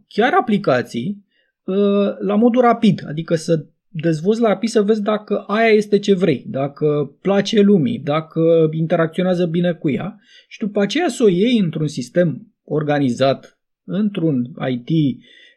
chiar 0.07 0.33
aplicații 0.39 1.25
uh, 1.63 2.17
la 2.19 2.35
modul 2.35 2.61
rapid, 2.61 3.03
adică 3.07 3.35
să 3.35 3.65
dezvolți 3.91 4.41
la 4.41 4.47
rapid 4.47 4.69
să 4.69 4.81
vezi 4.81 5.01
dacă 5.01 5.43
aia 5.47 5.69
este 5.69 5.99
ce 5.99 6.13
vrei, 6.13 6.45
dacă 6.47 7.15
place 7.21 7.61
lumii, 7.61 7.99
dacă 7.99 8.69
interacționează 8.71 9.45
bine 9.45 9.73
cu 9.73 9.89
ea 9.89 10.19
și 10.47 10.59
după 10.59 10.81
aceea 10.81 11.07
să 11.07 11.23
o 11.23 11.29
iei 11.29 11.57
într-un 11.57 11.87
sistem 11.87 12.53
organizat, 12.63 13.59
într-un 13.83 14.51
IT 14.69 14.89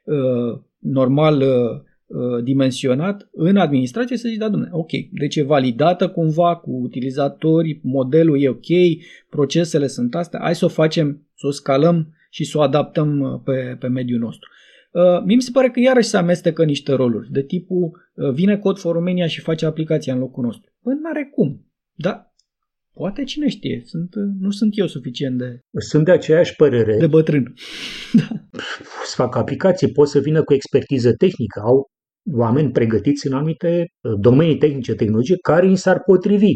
uh, 0.04 0.60
normal 0.78 1.40
uh, 1.40 1.46
uh, 1.46 1.80
dimensionat 2.42 3.28
în 3.32 3.56
administrație 3.56 4.16
să 4.16 4.28
zici, 4.28 4.38
da, 4.38 4.48
domnule, 4.48 4.70
ok, 4.72 4.90
deci 5.12 5.36
e 5.36 5.42
validată 5.42 6.08
cumva 6.08 6.56
cu 6.56 6.70
utilizatori, 6.70 7.80
modelul 7.82 8.42
e 8.42 8.48
ok, 8.48 8.66
procesele 9.28 9.86
sunt 9.86 10.14
astea, 10.14 10.40
hai 10.42 10.54
să 10.54 10.64
o 10.64 10.68
facem, 10.68 11.28
să 11.34 11.46
o 11.46 11.50
scalăm 11.50 12.14
și 12.30 12.44
să 12.44 12.58
o 12.58 12.60
adaptăm 12.60 13.20
uh, 13.20 13.40
pe, 13.44 13.76
pe 13.78 13.88
mediul 13.88 14.18
nostru. 14.18 14.50
Uh, 14.92 15.22
mi 15.24 15.42
se 15.42 15.50
pare 15.52 15.70
că 15.70 15.80
iarăși 15.80 16.08
se 16.08 16.16
amestecă 16.16 16.64
niște 16.64 16.92
roluri, 16.92 17.30
de 17.30 17.42
tipul 17.42 18.10
uh, 18.14 18.30
vine 18.32 18.58
cod 18.58 18.78
for 18.78 18.94
Romania 18.94 19.26
și 19.26 19.40
face 19.40 19.66
aplicația 19.66 20.12
în 20.12 20.18
locul 20.18 20.44
nostru. 20.44 20.72
Păi 20.82 20.94
n-are 21.02 21.30
cum. 21.34 21.66
Da, 21.94 22.28
Poate 22.92 23.24
cine 23.24 23.48
știe, 23.48 23.82
sunt, 23.84 24.14
uh, 24.14 24.22
nu 24.40 24.50
sunt 24.50 24.78
eu 24.78 24.86
suficient 24.86 25.38
de... 25.38 25.58
Sunt 25.78 26.04
de 26.04 26.10
aceeași 26.10 26.56
părere. 26.56 26.96
De 26.96 27.06
bătrân. 27.06 27.54
da. 28.20 28.28
Să 29.04 29.14
fac 29.14 29.36
aplicații, 29.36 29.92
pot 29.92 30.08
să 30.08 30.18
vină 30.18 30.42
cu 30.42 30.54
expertiză 30.54 31.12
tehnică, 31.12 31.60
au 31.64 31.90
oameni 32.32 32.70
pregătiți 32.70 33.26
în 33.26 33.32
anumite 33.32 33.86
domenii 34.18 34.56
tehnice, 34.58 34.94
tehnologie, 34.94 35.36
care 35.42 35.66
îi 35.66 35.76
s-ar 35.76 36.02
potrivi. 36.06 36.52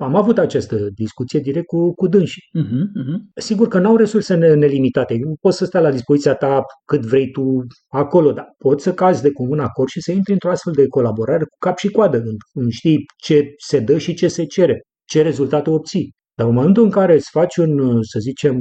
Am 0.00 0.14
avut 0.14 0.38
această 0.38 0.76
discuție 0.94 1.40
direct 1.40 1.66
cu, 1.66 1.94
cu 1.94 2.08
dânsii. 2.08 2.42
Uh-huh, 2.58 3.02
uh-huh. 3.02 3.18
Sigur 3.34 3.68
că 3.68 3.78
n-au 3.78 3.96
resurse 3.96 4.34
nelimitate. 4.34 5.18
Poți 5.40 5.56
să 5.56 5.64
stai 5.64 5.82
la 5.82 5.90
dispoziția 5.90 6.34
ta 6.34 6.62
cât 6.84 7.06
vrei 7.06 7.30
tu 7.30 7.42
acolo, 7.88 8.32
dar 8.32 8.46
poți 8.58 8.82
să 8.82 8.94
cazi 8.94 9.22
de 9.22 9.32
comun 9.32 9.58
acord 9.58 9.88
și 9.88 10.00
să 10.00 10.12
intri 10.12 10.32
într-o 10.32 10.50
astfel 10.50 10.72
de 10.72 10.86
colaborare 10.86 11.44
cu 11.44 11.56
cap 11.58 11.78
și 11.78 11.88
coadă, 11.88 12.18
când 12.18 12.70
știi 12.70 13.04
ce 13.22 13.54
se 13.66 13.78
dă 13.78 13.98
și 13.98 14.14
ce 14.14 14.28
se 14.28 14.44
cere, 14.44 14.80
ce 15.04 15.22
rezultate 15.22 15.70
obții. 15.70 16.12
Dar 16.34 16.46
în 16.46 16.54
momentul 16.54 16.84
în 16.84 16.90
care 16.90 17.14
îți 17.14 17.30
faci 17.30 17.56
un, 17.56 18.02
să 18.02 18.18
zicem, 18.18 18.60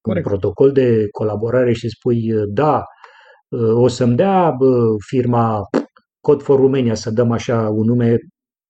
Corect. 0.00 0.26
un 0.26 0.32
protocol 0.32 0.72
de 0.72 1.06
colaborare 1.10 1.72
și 1.72 1.88
spui, 1.88 2.30
da, 2.48 2.82
o 3.74 3.88
să-mi 3.88 4.16
dea 4.16 4.56
firma 5.06 5.60
Cod 6.20 6.42
for 6.42 6.58
Romania, 6.58 6.94
să 6.94 7.10
dăm 7.10 7.30
așa 7.30 7.68
un 7.68 7.84
nume, 7.84 8.16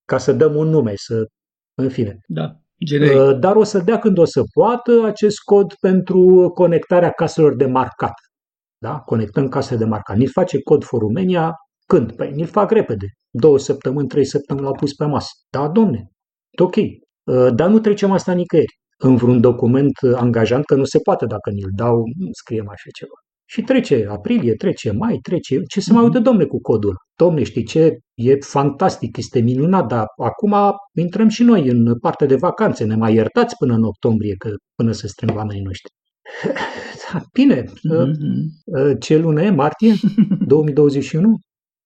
ca 0.05 0.17
să 0.17 0.33
dăm 0.33 0.55
un 0.55 0.67
nume, 0.67 0.93
să, 0.95 1.25
în 1.77 1.89
fine. 1.89 2.17
Da, 2.27 2.61
generic. 2.85 3.17
Uh, 3.17 3.39
Dar 3.39 3.55
o 3.55 3.63
să 3.63 3.79
dea 3.79 3.99
când 3.99 4.17
o 4.17 4.25
să 4.25 4.41
poată 4.53 5.03
acest 5.05 5.37
cod 5.39 5.73
pentru 5.73 6.51
conectarea 6.53 7.11
caselor 7.11 7.55
de 7.55 7.65
marcat. 7.65 8.13
Da? 8.77 8.99
Conectăm 8.99 9.47
case 9.47 9.75
de 9.75 9.85
marcat. 9.85 10.17
Ni 10.17 10.27
face 10.27 10.61
cod 10.61 10.83
for 10.83 10.99
Romania 10.99 11.53
când? 11.87 12.11
Păi 12.11 12.31
ni 12.31 12.45
fac 12.45 12.71
repede. 12.71 13.05
Două 13.29 13.59
săptămâni, 13.59 14.07
trei 14.07 14.25
săptămâni 14.25 14.65
l-au 14.65 14.75
pus 14.75 14.93
pe 14.93 15.05
masă. 15.05 15.29
Da, 15.49 15.67
domne, 15.67 16.11
ok. 16.59 16.75
Uh, 16.75 17.53
Dar 17.55 17.69
nu 17.69 17.79
trecem 17.79 18.11
asta 18.11 18.33
nicăieri. 18.33 18.79
În 18.97 19.15
vreun 19.15 19.41
document 19.41 19.91
angajant, 20.15 20.65
că 20.65 20.75
nu 20.75 20.83
se 20.83 20.99
poate 20.99 21.25
dacă 21.25 21.49
ni-l 21.49 21.69
dau, 21.75 21.95
nu 21.95 22.29
scriem 22.31 22.69
așa 22.69 22.89
ceva. 22.93 23.13
Și 23.53 23.61
trece 23.61 24.05
aprilie, 24.09 24.53
trece 24.55 24.91
mai, 24.91 25.17
trece... 25.21 25.61
Ce 25.67 25.81
se 25.81 25.93
mai 25.93 26.03
uite, 26.03 26.19
domne, 26.19 26.45
cu 26.45 26.61
codul? 26.61 26.95
Domne, 27.15 27.43
știi 27.43 27.63
ce? 27.63 27.97
E 28.13 28.35
fantastic, 28.35 29.17
este 29.17 29.39
minunat, 29.39 29.87
dar 29.87 30.05
acum 30.23 30.55
intrăm 30.99 31.27
și 31.27 31.43
noi 31.43 31.67
în 31.67 31.99
partea 31.99 32.27
de 32.27 32.35
vacanțe. 32.35 32.83
Ne 32.83 32.95
mai 32.95 33.13
iertați 33.13 33.55
până 33.57 33.73
în 33.73 33.83
octombrie, 33.83 34.35
că 34.37 34.49
până 34.75 34.91
se 34.91 35.07
strâng 35.07 35.37
oamenii 35.37 35.61
noștri. 35.61 35.91
Da, 37.13 37.21
Bine, 37.33 37.63
Mm-hmm. 37.63 38.97
ce 38.99 39.17
lună 39.17 39.41
e? 39.41 39.49
Martie 39.49 39.93
2021? 40.47 41.37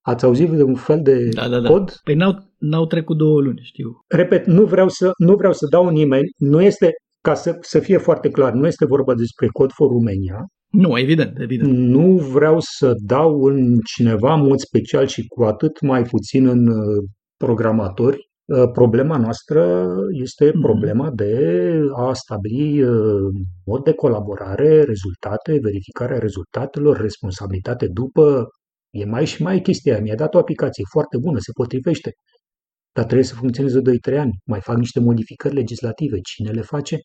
Ați 0.02 0.26
auzit 0.26 0.50
de 0.50 0.64
un 0.64 0.76
fel 0.76 1.00
de 1.02 1.30
Da, 1.30 1.48
da, 1.48 1.60
da. 1.60 1.70
cod? 1.70 2.00
Păi 2.04 2.16
n-au, 2.16 2.34
n-au 2.58 2.86
trecut 2.86 3.18
două 3.18 3.42
luni, 3.42 3.60
știu. 3.64 4.00
Repet, 4.08 4.46
nu 4.46 4.66
vreau 4.66 4.88
să, 4.90 5.12
nu 5.18 5.36
vreau 5.36 5.54
să 5.54 5.68
dau 5.70 5.90
nimeni, 5.90 6.28
nu 6.38 6.62
este, 6.62 6.92
ca 7.22 7.34
să, 7.34 7.58
să 7.62 7.80
fie 7.80 7.98
foarte 7.98 8.30
clar, 8.30 8.54
nu 8.54 8.68
este 8.68 8.86
vorba 8.86 9.14
despre 9.14 9.48
cod 9.48 9.72
for 9.72 9.90
Romania, 9.90 10.46
Nu, 10.76 10.98
evident, 11.00 11.40
evident. 11.40 11.78
nu 11.78 12.16
vreau 12.18 12.58
să 12.60 12.94
dau 13.06 13.42
în 13.44 13.78
cineva 13.96 14.34
în 14.34 14.42
mod 14.48 14.60
special 14.60 15.08
și 15.08 15.28
cu 15.28 15.44
atât 15.44 15.82
mai 15.82 16.02
puțin 16.04 16.48
în 16.48 16.68
uh, 16.68 17.04
programatori. 17.38 18.18
Uh, 18.46 18.70
Problema 18.72 19.18
noastră 19.18 19.88
este 20.10 20.46
Mhm. 20.54 20.62
problema 20.62 21.12
de 21.12 21.34
a 21.96 22.14
stabili 22.14 22.84
uh, 22.84 23.30
mod 23.66 23.84
de 23.84 23.94
colaborare, 23.94 24.84
rezultate, 24.84 25.60
verificarea 25.62 26.18
rezultatelor, 26.20 26.98
responsabilitate 27.02 27.88
după. 27.88 28.48
E 28.90 29.06
mai 29.06 29.26
și 29.26 29.42
mai 29.42 29.62
chestia 29.62 29.94
aia. 29.94 30.02
Mi-a 30.02 30.16
dat 30.16 30.34
o 30.36 30.38
aplicație 30.38 30.84
foarte 30.92 31.18
bună, 31.18 31.38
se 31.40 31.52
potrivește. 31.58 32.12
Dar 32.94 33.04
trebuie 33.06 33.26
să 33.28 33.36
funcționeze 33.36 33.80
2-3 33.82 34.18
ani. 34.18 34.34
Mai 34.46 34.62
fac 34.62 34.78
niște 34.78 35.00
modificări 35.00 35.54
legislative. 35.54 36.20
Cine 36.22 36.52
le 36.52 36.62
face? 36.62 36.98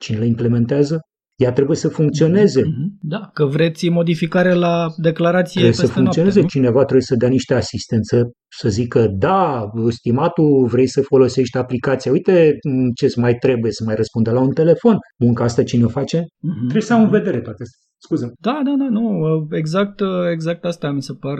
Cine 0.00 0.18
le 0.18 0.26
implementează? 0.26 1.00
Ea 1.36 1.52
trebuie 1.52 1.76
să 1.76 1.88
funcționeze. 1.88 2.62
Mhm. 2.64 2.98
Da, 3.00 3.30
că 3.32 3.44
vreți 3.44 3.88
modificare 3.88 4.54
la 4.54 4.86
declarație 4.96 5.60
Trebuie 5.60 5.72
să 5.72 5.80
peste 5.80 5.98
funcționeze, 5.98 6.38
noapte, 6.38 6.58
cineva 6.58 6.80
trebuie 6.80 7.02
să 7.02 7.14
dea 7.16 7.28
niște 7.28 7.54
asistență, 7.54 8.30
să 8.60 8.68
zică, 8.68 9.06
da, 9.06 9.70
stimatul, 9.88 10.66
vrei 10.66 10.86
să 10.86 11.02
folosești 11.02 11.56
aplicația, 11.58 12.12
uite 12.12 12.56
m, 12.68 12.90
ce-ți 12.94 13.18
mai 13.18 13.34
trebuie 13.34 13.72
să 13.72 13.82
mai 13.86 13.94
răspundă 13.94 14.30
la 14.30 14.40
un 14.40 14.52
telefon. 14.52 14.96
Munca 15.18 15.44
asta 15.44 15.62
cine 15.62 15.84
o 15.84 15.88
face? 15.88 16.16
nu? 16.40 16.50
Mhm. 16.50 16.58
Trebuie 16.60 16.82
să 16.82 16.92
am 16.92 17.02
în 17.02 17.10
vedere 17.10 17.40
toate 17.40 17.62
astea. 17.62 17.85
Scuză. 17.98 18.32
Da, 18.40 18.62
da, 18.64 18.74
da, 18.78 18.88
nu, 18.88 19.48
exact, 19.50 20.00
exact 20.32 20.64
asta 20.64 20.90
mi 20.90 21.02
se 21.02 21.14
par, 21.14 21.38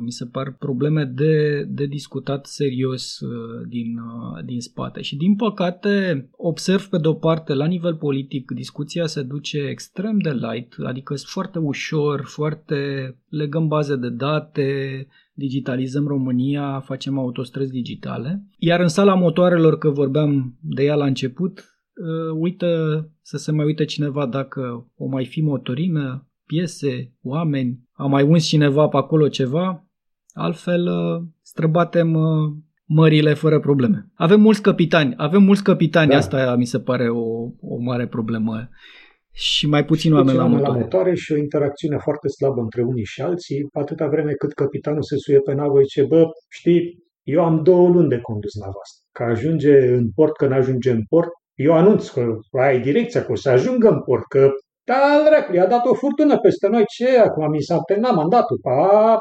mi 0.00 0.10
se 0.10 0.26
par 0.26 0.56
probleme 0.58 1.04
de, 1.04 1.64
de 1.68 1.86
discutat 1.86 2.46
serios 2.46 3.20
uh, 3.20 3.66
din, 3.68 3.98
uh, 3.98 4.44
din 4.44 4.60
spate. 4.60 5.00
Și 5.00 5.16
din 5.16 5.36
păcate 5.36 6.28
observ 6.36 6.86
pe 6.86 6.98
de-o 6.98 7.12
parte 7.12 7.54
la 7.54 7.66
nivel 7.66 7.94
politic 7.94 8.50
discuția 8.50 9.06
se 9.06 9.22
duce 9.22 9.58
extrem 9.58 10.18
de 10.18 10.30
light, 10.30 10.74
adică 10.84 11.14
sunt 11.14 11.30
foarte 11.30 11.58
ușor, 11.58 12.22
foarte 12.24 12.76
legăm 13.28 13.68
baze 13.68 13.96
de 13.96 14.08
date, 14.08 15.06
digitalizăm 15.34 16.06
România, 16.06 16.80
facem 16.80 17.18
autostrăzi 17.18 17.72
digitale. 17.72 18.42
Iar 18.58 18.80
în 18.80 18.88
sala 18.88 19.14
motoarelor, 19.14 19.78
că 19.78 19.90
vorbeam 19.90 20.58
de 20.60 20.82
ea 20.84 20.94
la 20.94 21.04
început, 21.04 21.58
uh, 21.58 21.75
uită 22.38 23.00
să 23.22 23.36
se 23.36 23.52
mai 23.52 23.64
uite 23.64 23.84
cineva 23.84 24.26
dacă 24.26 24.86
o 24.96 25.06
mai 25.06 25.24
fi 25.26 25.40
motorină, 25.40 26.28
piese, 26.46 27.12
oameni, 27.22 27.80
a 27.92 28.06
mai 28.06 28.22
uns 28.22 28.44
cineva 28.44 28.88
pe 28.88 28.96
acolo 28.96 29.28
ceva, 29.28 29.84
altfel 30.32 30.86
uh, 30.86 31.22
străbatem 31.42 32.14
uh, 32.14 32.52
mările 32.84 33.34
fără 33.34 33.60
probleme. 33.60 34.10
Avem 34.14 34.40
mulți 34.40 34.62
capitani, 34.62 35.14
avem 35.16 35.42
mulți 35.42 35.62
capitani, 35.62 36.10
Da. 36.10 36.16
asta 36.16 36.56
mi 36.56 36.66
se 36.66 36.80
pare 36.80 37.08
o, 37.08 37.24
o 37.60 37.76
mare 37.80 38.06
problemă. 38.06 38.68
Și 39.32 39.68
mai 39.68 39.84
puțin 39.84 40.12
oameni 40.12 40.26
Puțin 40.36 40.40
la 40.40 40.44
oameni 40.44 40.60
motoare. 40.62 40.80
la 40.80 40.84
motoare 40.84 41.14
și 41.14 41.32
o 41.32 41.36
interacțiune 41.36 41.96
foarte 42.02 42.28
slabă 42.28 42.60
între 42.60 42.82
unii 42.82 43.04
și 43.04 43.20
alții, 43.20 43.68
atâta 43.72 44.06
vreme 44.08 44.32
cât 44.32 44.52
capitanul 44.52 45.02
se 45.02 45.16
suie 45.16 45.40
pe 45.40 45.54
navă 45.54 45.78
și 45.80 45.86
zice, 45.86 46.06
bă, 46.06 46.24
știi, 46.48 47.04
eu 47.22 47.44
am 47.44 47.62
două 47.62 47.88
luni 47.88 48.08
de 48.08 48.18
condus 48.22 48.54
nava 48.60 48.80
asta. 48.82 49.00
Că 49.12 49.22
ajunge 49.22 49.74
în 49.98 50.10
port, 50.10 50.36
că 50.36 50.46
nu 50.46 50.54
ajunge 50.54 50.90
în 50.90 51.02
port, 51.08 51.30
eu 51.56 51.72
anunț 51.72 52.08
că 52.08 52.38
ai 52.60 52.80
direcția, 52.80 53.24
că 53.24 53.32
o 53.32 53.34
să 53.34 53.50
ajungă 53.50 53.88
în 53.88 54.02
port, 54.02 54.24
că 54.28 54.50
da, 54.84 55.22
dracu, 55.28 55.54
i-a 55.54 55.66
dat 55.66 55.84
o 55.84 55.94
furtună 55.94 56.38
peste 56.38 56.68
noi, 56.68 56.82
ce, 56.86 57.18
acum 57.18 57.50
mi 57.50 57.62
s-a 57.62 57.80
terminat 57.80 58.14
mandatul, 58.14 58.60
a, 58.62 59.16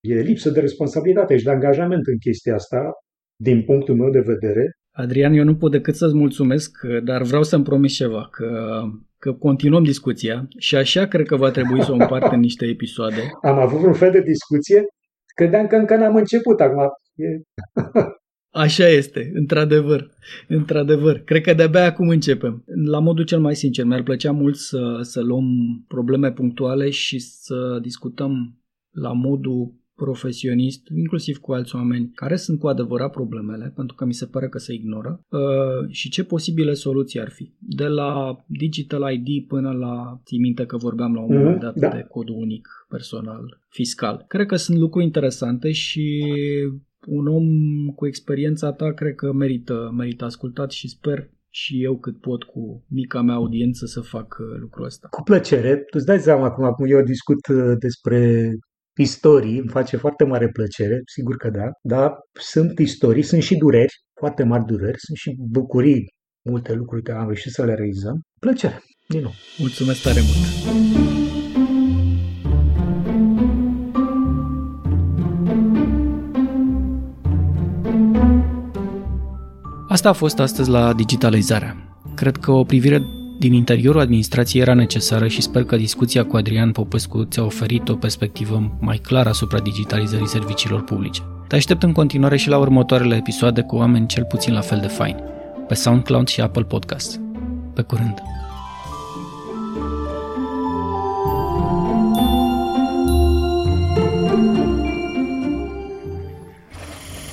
e 0.00 0.14
lipsă 0.14 0.50
de 0.50 0.60
responsabilitate 0.60 1.36
și 1.36 1.44
de 1.44 1.50
angajament 1.50 2.06
în 2.06 2.18
chestia 2.18 2.54
asta, 2.54 2.92
din 3.36 3.64
punctul 3.64 3.94
meu 3.94 4.10
de 4.10 4.20
vedere. 4.20 4.70
Adrian, 4.96 5.32
eu 5.32 5.44
nu 5.44 5.56
pot 5.56 5.70
decât 5.70 5.94
să-ți 5.94 6.14
mulțumesc, 6.14 6.70
dar 7.04 7.22
vreau 7.22 7.42
să-mi 7.42 7.64
promis 7.64 7.92
ceva, 7.92 8.28
că, 8.30 8.80
că 9.18 9.32
continuăm 9.32 9.82
discuția 9.82 10.48
și 10.58 10.76
așa 10.76 11.06
cred 11.06 11.26
că 11.26 11.36
va 11.36 11.50
trebui 11.50 11.82
să 11.82 11.90
o 11.90 11.94
împart 11.94 12.32
în 12.32 12.40
niște 12.40 12.66
episoade. 12.66 13.22
Am 13.42 13.58
avut 13.58 13.82
un 13.82 13.92
fel 13.92 14.10
de 14.10 14.20
discuție, 14.20 14.84
credeam 15.34 15.66
că 15.66 15.76
încă 15.76 15.96
n-am 15.96 16.16
început, 16.16 16.60
acum 16.60 16.82
e 17.14 17.26
Așa 18.54 18.88
este, 18.88 19.30
într-adevăr, 19.34 20.10
într-adevăr. 20.48 21.18
Cred 21.18 21.42
că 21.42 21.54
de-abia 21.54 21.84
acum 21.84 22.08
începem. 22.08 22.64
La 22.84 22.98
modul 22.98 23.24
cel 23.24 23.40
mai 23.40 23.54
sincer, 23.54 23.84
mi-ar 23.84 24.02
plăcea 24.02 24.32
mult 24.32 24.56
să, 24.56 24.98
să 25.00 25.20
luăm 25.20 25.46
probleme 25.88 26.32
punctuale 26.32 26.90
și 26.90 27.18
să 27.18 27.78
discutăm 27.82 28.58
la 28.90 29.12
modul 29.12 29.74
profesionist, 29.96 30.88
inclusiv 30.96 31.36
cu 31.36 31.52
alți 31.52 31.74
oameni, 31.74 32.10
care 32.14 32.36
sunt 32.36 32.58
cu 32.58 32.66
adevărat 32.66 33.10
problemele, 33.10 33.72
pentru 33.76 33.96
că 33.96 34.04
mi 34.04 34.14
se 34.14 34.26
pare 34.26 34.48
că 34.48 34.58
se 34.58 34.72
ignoră, 34.72 35.20
uh, 35.28 35.88
și 35.88 36.10
ce 36.10 36.24
posibile 36.24 36.72
soluții 36.72 37.20
ar 37.20 37.30
fi. 37.30 37.52
De 37.58 37.86
la 37.86 38.36
Digital 38.46 39.12
ID 39.12 39.46
până 39.46 39.70
la, 39.72 40.20
ții 40.24 40.38
minte 40.38 40.64
că 40.66 40.76
vorbeam 40.76 41.14
la 41.14 41.20
un 41.20 41.34
Mhm, 41.34 41.42
moment 41.42 41.60
dat 41.60 41.74
da. 41.74 41.88
de 41.88 42.06
codul 42.08 42.34
unic 42.38 42.68
personal 42.88 43.60
fiscal. 43.68 44.24
Cred 44.28 44.46
că 44.46 44.56
sunt 44.56 44.78
lucruri 44.78 45.04
interesante 45.04 45.72
și 45.72 46.24
un 47.06 47.26
om 47.26 47.46
cu 47.94 48.06
experiența 48.06 48.72
ta 48.72 48.92
cred 48.92 49.14
că 49.14 49.32
merită, 49.32 49.90
merită 49.96 50.24
ascultat 50.24 50.70
și 50.70 50.88
sper 50.88 51.30
și 51.50 51.82
eu 51.82 51.98
cât 51.98 52.20
pot 52.20 52.42
cu 52.42 52.84
mica 52.88 53.22
mea 53.22 53.34
audiență 53.34 53.86
să 53.86 54.00
fac 54.00 54.36
uh, 54.40 54.58
lucrul 54.60 54.84
ăsta. 54.84 55.08
Cu 55.10 55.22
plăcere. 55.22 55.76
Tu 55.76 55.96
îți 55.96 56.06
dai 56.06 56.18
seama 56.18 56.44
acum, 56.44 56.64
acum 56.64 56.84
eu 56.88 57.02
discut 57.02 57.46
uh, 57.46 57.76
despre 57.78 58.50
istorii, 58.96 59.58
îmi 59.58 59.68
face 59.68 59.96
foarte 59.96 60.24
mare 60.24 60.48
plăcere, 60.48 61.00
sigur 61.14 61.36
că 61.36 61.50
da, 61.50 61.68
dar 61.82 62.12
sunt 62.32 62.78
istorii, 62.78 63.22
sunt 63.22 63.42
și 63.42 63.56
dureri, 63.56 63.94
foarte 64.18 64.42
mari 64.44 64.64
dureri, 64.64 64.98
sunt 64.98 65.16
și 65.16 65.34
bucurii, 65.50 66.06
multe 66.48 66.72
lucruri 66.72 67.02
care 67.02 67.18
am 67.18 67.26
reușit 67.26 67.52
să 67.52 67.64
le 67.64 67.74
realizăm. 67.74 68.20
Plăcere, 68.40 68.82
din 69.08 69.20
nou. 69.20 69.32
Mulțumesc 69.58 70.02
tare 70.02 70.20
mult! 70.20 71.43
Asta 79.94 80.08
a 80.08 80.12
fost 80.12 80.38
astăzi 80.38 80.70
la 80.70 80.92
Digitalizarea. 80.92 81.76
Cred 82.14 82.36
că 82.36 82.50
o 82.50 82.64
privire 82.64 83.02
din 83.38 83.52
interiorul 83.52 84.00
administrației 84.00 84.62
era 84.62 84.74
necesară 84.74 85.28
și 85.28 85.42
sper 85.42 85.64
că 85.64 85.76
discuția 85.76 86.24
cu 86.24 86.36
Adrian 86.36 86.72
Popescu 86.72 87.24
ți-a 87.24 87.42
oferit 87.42 87.88
o 87.88 87.94
perspectivă 87.94 88.76
mai 88.80 88.96
clară 88.96 89.28
asupra 89.28 89.58
digitalizării 89.58 90.28
serviciilor 90.28 90.82
publice. 90.82 91.20
Te 91.48 91.56
aștept 91.56 91.82
în 91.82 91.92
continuare 91.92 92.36
și 92.36 92.48
la 92.48 92.58
următoarele 92.58 93.16
episoade 93.16 93.60
cu 93.62 93.76
oameni 93.76 94.06
cel 94.06 94.24
puțin 94.24 94.52
la 94.52 94.60
fel 94.60 94.78
de 94.80 94.86
faini, 94.86 95.22
pe 95.68 95.74
SoundCloud 95.74 96.28
și 96.28 96.40
Apple 96.40 96.62
Podcast. 96.62 97.20
Pe 97.74 97.82
curând! 97.82 98.22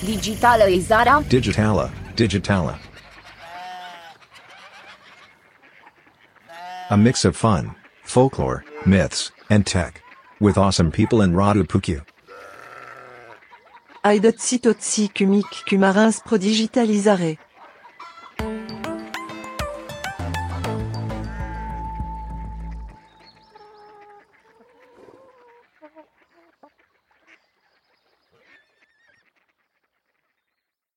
Digitalizarea 0.05 1.23
Digitala, 1.27 1.89
Digitala. 2.21 2.77
A 6.91 6.95
mix 6.95 7.25
of 7.25 7.35
fun, 7.35 7.73
folklore, 8.03 8.63
myths, 8.85 9.31
and 9.49 9.65
tech. 9.65 10.03
With 10.39 10.55
awesome 10.55 10.91
people 10.91 11.23
in 11.23 11.33
Radu 11.33 11.63
Puku. 11.63 12.05
Aidotsi 14.05 14.59
totsi 14.59 15.09
kumik 15.09 15.49
kumarins 15.67 16.21
prodigitalisare. 16.21 17.39